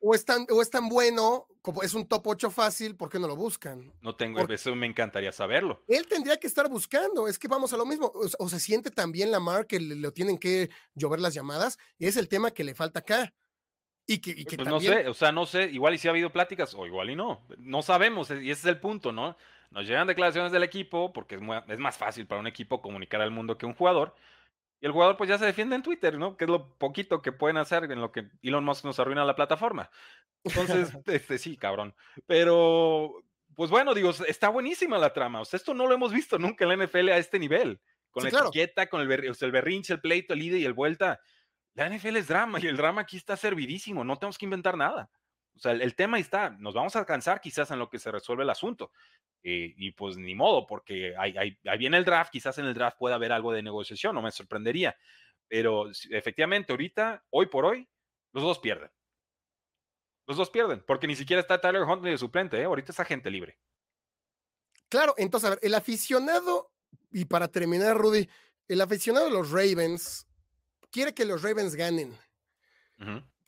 [0.00, 3.18] o, es tan, o es tan bueno, como es un top 8 fácil, ¿por qué
[3.18, 3.92] no lo buscan?
[4.00, 5.84] No tengo, eso me encantaría saberlo.
[5.86, 9.30] Él tendría que estar buscando, es que vamos a lo mismo, o, se siente también
[9.30, 12.74] la marca que le, tienen que llover las llamadas, y es el tema que le
[12.74, 13.34] falta acá.
[14.10, 16.12] Y que, y que pues no sé, o sea, no sé, igual y si ha
[16.12, 19.36] habido pláticas, o igual y no, no sabemos, y ese es el punto, ¿no?
[19.70, 23.30] Nos llegan declaraciones del equipo, porque es, es más fácil para un equipo comunicar al
[23.30, 24.14] mundo que un jugador.
[24.80, 26.38] Y el jugador pues ya se defiende en Twitter, ¿no?
[26.38, 29.36] Que es lo poquito que pueden hacer en lo que Elon Musk nos arruina la
[29.36, 29.90] plataforma.
[30.42, 31.94] Entonces, este sí, cabrón.
[32.26, 33.12] Pero,
[33.56, 35.42] pues bueno, digo, está buenísima la trama.
[35.42, 37.78] O sea, esto no lo hemos visto nunca en la NFL a este nivel.
[38.10, 41.20] Con la etiqueta, con el, el berrinche, el pleito, el ida y el vuelta.
[41.78, 44.02] La NFL es drama y el drama aquí está servidísimo.
[44.02, 45.08] No tenemos que inventar nada.
[45.54, 48.42] O sea, el, tema está, nos vamos a alcanzar quizás en lo que se resuelve
[48.42, 48.90] el asunto.
[49.44, 53.14] Eh, y pues ni modo, porque ahí, viene el draft, quizás en el draft pueda
[53.14, 54.96] haber algo de negociación, no me sorprendería.
[55.46, 57.88] Pero efectivamente, ahorita, hoy por hoy,
[58.32, 58.90] los dos pierden.
[60.26, 62.64] Los dos pierden, porque ni siquiera está Tyler Huntley de suplente, ¿eh?
[62.64, 63.56] ahorita es agente libre.
[64.88, 66.72] Claro, entonces, a ver, el aficionado,
[67.12, 68.28] y para terminar, Rudy,
[68.66, 70.27] el aficionado de los Ravens
[70.90, 72.16] quiere que los Ravens ganen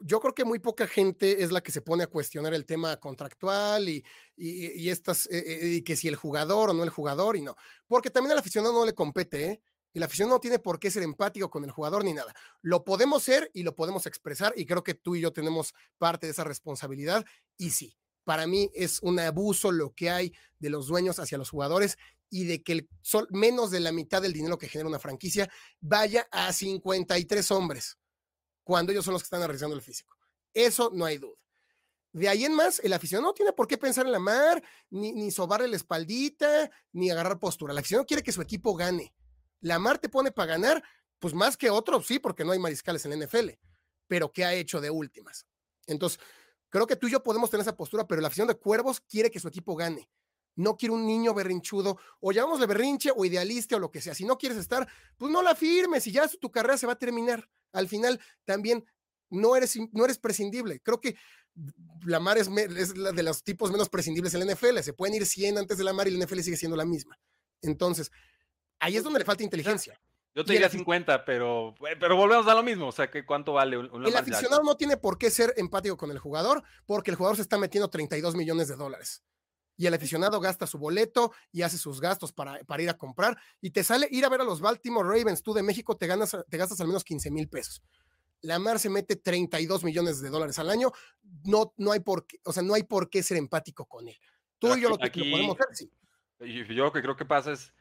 [0.00, 2.96] yo creo que muy poca gente es la que se pone a cuestionar el tema
[2.96, 4.04] contractual y,
[4.36, 7.54] y, estas, eh, eh, y que si el jugador o no el jugador y no,
[7.86, 9.62] porque también al aficionado no le compete, ¿eh?
[9.92, 12.32] Y el aficionado no tiene por qué ser empático con el jugador ni nada.
[12.62, 16.26] Lo podemos ser y lo podemos expresar y creo que tú y yo tenemos parte
[16.26, 17.24] de esa responsabilidad
[17.56, 21.50] y sí, para mí es un abuso lo que hay de los dueños hacia los
[21.50, 21.98] jugadores
[22.30, 22.88] y de que el
[23.30, 25.50] menos de la mitad del dinero que genera una franquicia
[25.80, 27.98] vaya a 53 hombres
[28.62, 30.16] cuando ellos son los que están arriesgando el físico.
[30.54, 31.36] Eso no hay duda.
[32.12, 35.12] De ahí en más, el aficionado no tiene por qué pensar en la mar, ni,
[35.12, 37.72] ni sobarle la espaldita, ni agarrar postura.
[37.72, 39.14] El aficionado quiere que su equipo gane.
[39.60, 40.82] La mar te pone para ganar,
[41.18, 43.50] pues más que otro, sí, porque no hay mariscales en la NFL,
[44.08, 45.46] pero ¿qué ha hecho de últimas?
[45.86, 46.18] Entonces,
[46.68, 49.30] creo que tú y yo podemos tener esa postura, pero la afición de Cuervos quiere
[49.30, 50.08] que su equipo gane.
[50.56, 54.14] No quiere un niño berrinchudo, o llamémosle berrinche, o idealista, o lo que sea.
[54.14, 54.86] Si no quieres estar,
[55.16, 58.84] pues no la firmes y ya tu carrera se va a terminar al final también
[59.30, 60.80] no eres, no eres prescindible.
[60.80, 61.16] Creo que
[62.04, 64.78] la mar es, es la de los tipos menos prescindibles en la NFL.
[64.80, 67.18] Se pueden ir 100 antes de la mar y la NFL sigue siendo la misma.
[67.62, 68.10] Entonces,
[68.80, 70.00] ahí es donde le falta inteligencia.
[70.34, 72.88] Yo te diría 50, pero, pero volvemos a lo mismo.
[72.88, 76.10] O sea, que ¿cuánto vale un, El aficionado no tiene por qué ser empático con
[76.10, 79.24] el jugador porque el jugador se está metiendo 32 millones de dólares
[79.80, 83.38] y el aficionado gasta su boleto y hace sus gastos para, para, ir a comprar
[83.62, 86.36] y te sale ir a ver a los Baltimore Ravens, tú de México te, ganas,
[86.50, 87.82] te gastas al menos 15 mil pesos.
[88.42, 90.92] La Mar se mete 32 millones de dólares al año,
[91.44, 94.18] no, no hay por qué, o sea, no hay por qué ser empático con él.
[94.58, 95.90] Tú y yo lo que podemos hacer, sí.
[96.74, 97.72] Yo lo que creo que pasa es,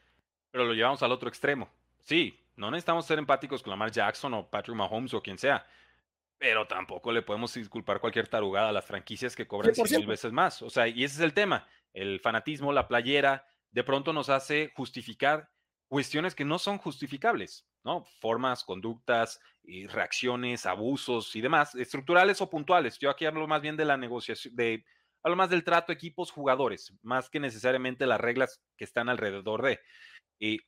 [0.50, 1.68] pero lo llevamos al otro extremo.
[2.02, 5.66] Sí, no necesitamos ser empáticos con Lamar Jackson o Patrick Mahomes o quien sea
[6.40, 10.32] pero tampoco le podemos disculpar cualquier tarugada a las franquicias que cobran 100 mil veces
[10.32, 10.62] más.
[10.62, 11.68] O sea, y ese es el tema.
[11.92, 15.48] El fanatismo, la playera, de pronto nos hace justificar
[15.88, 18.04] cuestiones que no son justificables, ¿no?
[18.20, 22.98] Formas, conductas, y reacciones, abusos y demás, estructurales o puntuales.
[22.98, 24.84] Yo aquí hablo más bien de la negociación, de,
[25.22, 29.80] hablo más del trato equipos jugadores, más que necesariamente las reglas que están alrededor de.
[30.38, 30.60] Y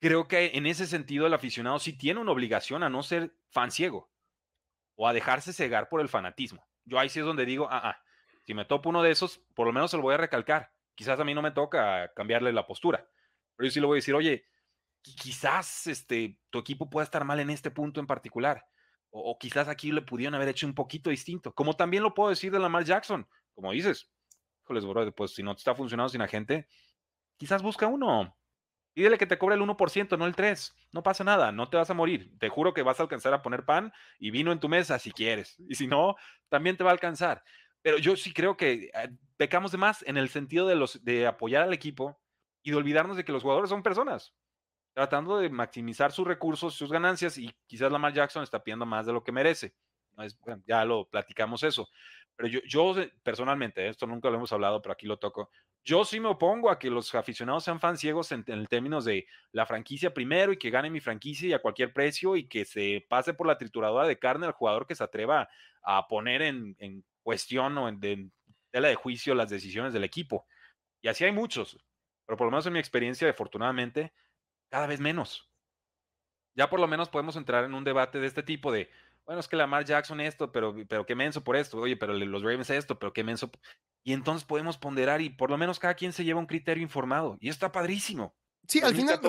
[0.00, 3.70] creo que en ese sentido el aficionado sí tiene una obligación a no ser fan
[3.70, 4.10] ciego
[4.96, 6.66] o a dejarse cegar por el fanatismo.
[6.84, 8.02] Yo ahí sí es donde digo, ah, ah,
[8.44, 10.72] si me topo uno de esos, por lo menos se lo voy a recalcar.
[10.94, 13.08] Quizás a mí no me toca cambiarle la postura,
[13.56, 14.46] pero yo sí le voy a decir, oye,
[15.02, 18.66] quizás este, tu equipo pueda estar mal en este punto en particular.
[19.16, 21.54] O, quizás aquí le pudieron haber hecho un poquito distinto.
[21.54, 23.28] Como también lo puedo decir de Lamar Jackson.
[23.54, 24.10] Como dices,
[24.64, 26.66] híjoles, bro, pues si no te está funcionando sin agente,
[27.36, 28.36] quizás busca uno.
[28.92, 30.72] Pídele que te cobre el 1%, no el 3%.
[30.90, 32.32] No pasa nada, no te vas a morir.
[32.38, 35.12] Te juro que vas a alcanzar a poner pan y vino en tu mesa si
[35.12, 35.56] quieres.
[35.68, 36.16] Y si no,
[36.48, 37.44] también te va a alcanzar.
[37.84, 41.26] Pero yo sí creo que eh, pecamos de más en el sentido de, los, de
[41.26, 42.18] apoyar al equipo
[42.62, 44.34] y de olvidarnos de que los jugadores son personas
[44.94, 49.12] tratando de maximizar sus recursos, sus ganancias, y quizás Lamar Jackson está pidiendo más de
[49.12, 49.74] lo que merece.
[50.66, 51.88] ya lo platicamos eso.
[52.36, 55.50] Pero yo, yo personalmente, esto nunca lo hemos hablado, pero aquí lo toco.
[55.84, 59.26] Yo sí me opongo a que los aficionados sean fans ciegos en, en términos de
[59.52, 63.04] la franquicia primero y que gane mi franquicia y a cualquier precio y que se
[63.08, 65.48] pase por la trituradora de carne al jugador que se atreva
[65.82, 68.32] a poner en cuestión o en, en
[68.70, 70.46] tela de juicio las decisiones del equipo.
[71.02, 71.76] Y así hay muchos,
[72.24, 74.12] pero por lo menos en mi experiencia, afortunadamente,
[74.70, 75.50] cada vez menos.
[76.56, 78.88] Ya por lo menos podemos entrar en un debate de este tipo de,
[79.26, 82.42] bueno, es que Lamar Jackson esto, pero, pero qué menso por esto, oye, pero los
[82.42, 83.50] Ravens esto, pero qué menso.
[84.04, 87.36] Y entonces podemos ponderar y por lo menos cada quien se lleva un criterio informado.
[87.40, 88.36] Y está padrísimo.
[88.68, 89.20] Sí, al final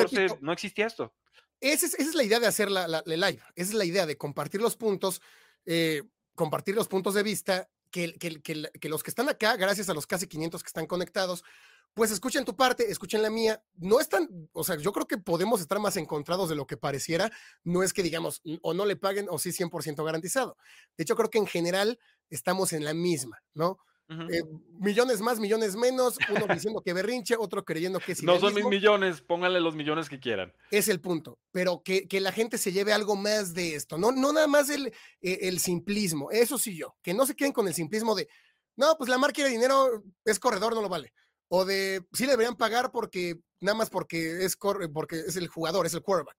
[0.41, 1.13] no existía esto.
[1.61, 3.41] Esa es, la idea de hacer la, live.
[3.55, 5.21] Esa es la idea de compartir los puntos,
[5.65, 6.03] eh,
[6.35, 10.61] compartir los puntos de vista, que, los que están acá, gracias a los casi 500
[10.61, 11.43] que están conectados,
[11.93, 13.63] pues escuchen tu parte, escuchen la mía.
[13.77, 16.75] No es tan, o sea, yo creo que podemos estar más encontrados de lo que
[16.75, 17.31] pareciera.
[17.63, 20.57] No es que digamos, o no le paguen o sí 100% garantizado.
[20.97, 21.97] De hecho, creo que en general
[22.29, 23.79] estamos en la misma, ¿no?
[24.07, 24.43] Eh,
[24.79, 28.65] millones más, millones menos, uno diciendo que berrinche, otro creyendo que es No son mil
[28.65, 30.53] millones, pónganle los millones que quieran.
[30.69, 34.31] Es el punto, pero que, la gente se lleve algo más de esto, no, no
[34.31, 34.87] nada más el,
[35.21, 38.27] eh, el simplismo, eso sí yo, que no se queden con el simplismo de,
[38.75, 41.11] no, pues la marca quiere dinero, es corredor, no lo vale
[41.47, 44.57] o de sí le deberían pagar porque nada más porque es,
[44.93, 46.37] porque es el jugador, es el quarterback.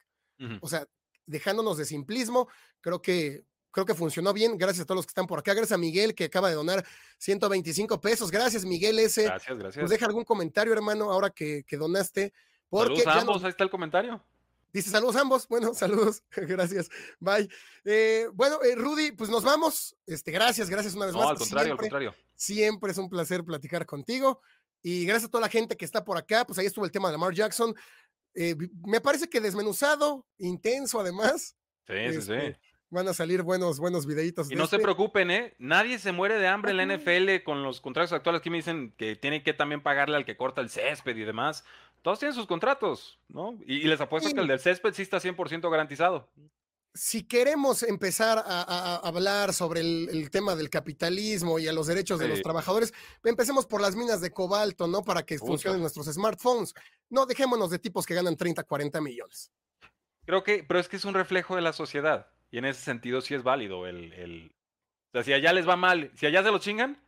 [0.61, 0.87] O sea,
[1.25, 2.49] dejándonos de simplismo,
[2.83, 3.45] creo que
[3.77, 4.57] creo que funcionó bien.
[4.57, 5.53] Gracias a todos los que están por acá.
[5.53, 6.83] Gracias a Miguel que acaba de donar
[7.19, 8.31] 125 pesos.
[8.31, 9.25] Gracias, Miguel ese.
[9.25, 9.83] Gracias, gracias.
[9.83, 12.33] Nos deja algún comentario, hermano, ahora que, que donaste.
[12.71, 14.25] Porque saludos a ambos, ahí está el comentario.
[14.73, 15.47] Dice saludos a ambos.
[15.47, 16.23] Bueno, saludos.
[16.31, 16.89] gracias.
[17.21, 17.51] Bye.
[17.85, 19.95] Eh, bueno, eh, Rudy, pues nos vamos.
[20.07, 21.25] Este, gracias, gracias una vez más.
[21.25, 22.15] No, al contrario, al contrario.
[22.35, 24.41] Siempre es un placer platicar contigo.
[24.83, 27.09] Y gracias a toda la gente que está por acá, pues ahí estuvo el tema
[27.09, 27.75] de Lamar Jackson.
[28.35, 28.57] Eh,
[28.87, 31.55] me parece que desmenuzado, intenso además.
[31.87, 32.57] Sí, sí, sí.
[32.91, 34.51] Van a salir buenos, buenos videitos.
[34.51, 34.85] Y no se este.
[34.85, 35.55] preocupen, ¿eh?
[35.59, 38.95] Nadie se muere de hambre en la NFL con los contratos actuales que me dicen
[38.97, 41.65] que tienen que también pagarle al que corta el césped y demás.
[42.03, 43.59] Todos tienen sus contratos, ¿no?
[43.67, 46.29] Y, les apuesto que el del césped sí está 100% garantizado
[46.97, 52.29] si queremos empezar a, hablar sobre el, tema del capitalismo y a los derechos de
[52.29, 55.03] los trabajadores, empecemos por las minas de cobalto, ¿no?
[55.03, 56.75] Para que funcionen nuestros smartphones.
[57.11, 59.53] No dejémonos de tipos que ganan 30, 40 millones.
[60.25, 62.29] Creo que, pero es que es un reflejo de la sociedad.
[62.51, 64.55] Y en ese sentido sí es válido el, el...
[65.09, 67.01] O sea, si allá les va mal, si allá se lo chingan,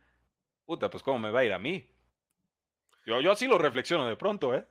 [0.65, 1.89] puta, pues cómo me va a ir a mí.
[3.05, 4.67] Yo, yo así lo reflexiono de pronto, ¿eh?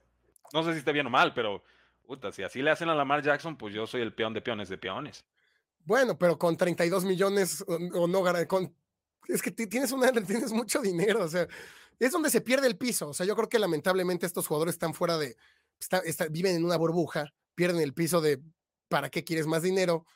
[0.52, 1.62] No sé si está bien o mal, pero
[2.08, 4.70] Puta, si así le hacen a Lamar Jackson, pues yo soy el peón de peones
[4.70, 5.26] de peones.
[5.84, 8.74] Bueno, pero con 32 millones o, no, con,
[9.26, 11.46] es que tienes, una, tienes mucho dinero, o sea,
[11.98, 13.10] es donde se pierde el piso.
[13.10, 15.36] O sea, yo creo que lamentablemente estos jugadores están fuera de,
[16.30, 18.40] viven en una burbuja, pierden el piso de,
[18.88, 20.06] ¿para qué quieres más dinero?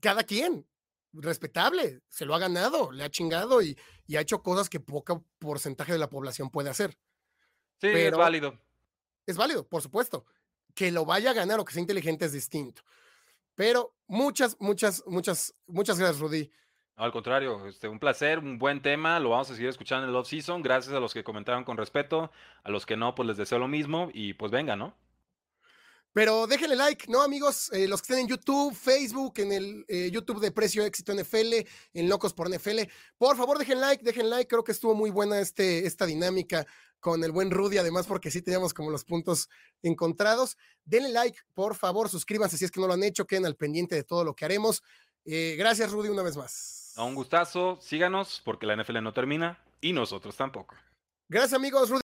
[0.00, 0.66] Cada quien,
[1.12, 3.76] respetable, se lo ha ganado, le ha chingado y,
[4.16, 6.96] ha hecho cosas que poco porcentaje de la población puede hacer.
[7.80, 8.58] Sí, es válido.
[9.26, 10.26] Es válido, por supuesto
[10.74, 12.82] que lo vaya a ganar o que sea inteligente es distinto.
[13.54, 16.50] Pero muchas, muchas, muchas, muchas gracias, Rudy.
[16.96, 20.16] al contrario, este, un placer, un buen tema, lo vamos a seguir escuchando en el
[20.16, 20.62] off-season.
[20.62, 22.32] Gracias a los que comentaron con respeto,
[22.64, 24.96] a los que no, pues les deseo lo mismo y pues venga, ¿no?
[26.14, 27.72] Pero déjenle like, ¿no, amigos?
[27.72, 31.66] Eh, los que estén en YouTube, Facebook, en el eh, YouTube de Precio Éxito NFL,
[31.92, 32.82] en Locos por NFL,
[33.18, 34.46] por favor, dejen like, dejen like.
[34.46, 36.64] Creo que estuvo muy buena este, esta dinámica
[37.00, 39.48] con el buen Rudy, además, porque sí teníamos como los puntos
[39.82, 40.56] encontrados.
[40.84, 43.96] Denle like, por favor, suscríbanse si es que no lo han hecho, queden al pendiente
[43.96, 44.84] de todo lo que haremos.
[45.24, 46.94] Eh, gracias, Rudy, una vez más.
[46.96, 50.76] un gustazo, síganos, porque la NFL no termina y nosotros tampoco.
[51.28, 51.90] Gracias, amigos.
[51.90, 52.02] Rudy.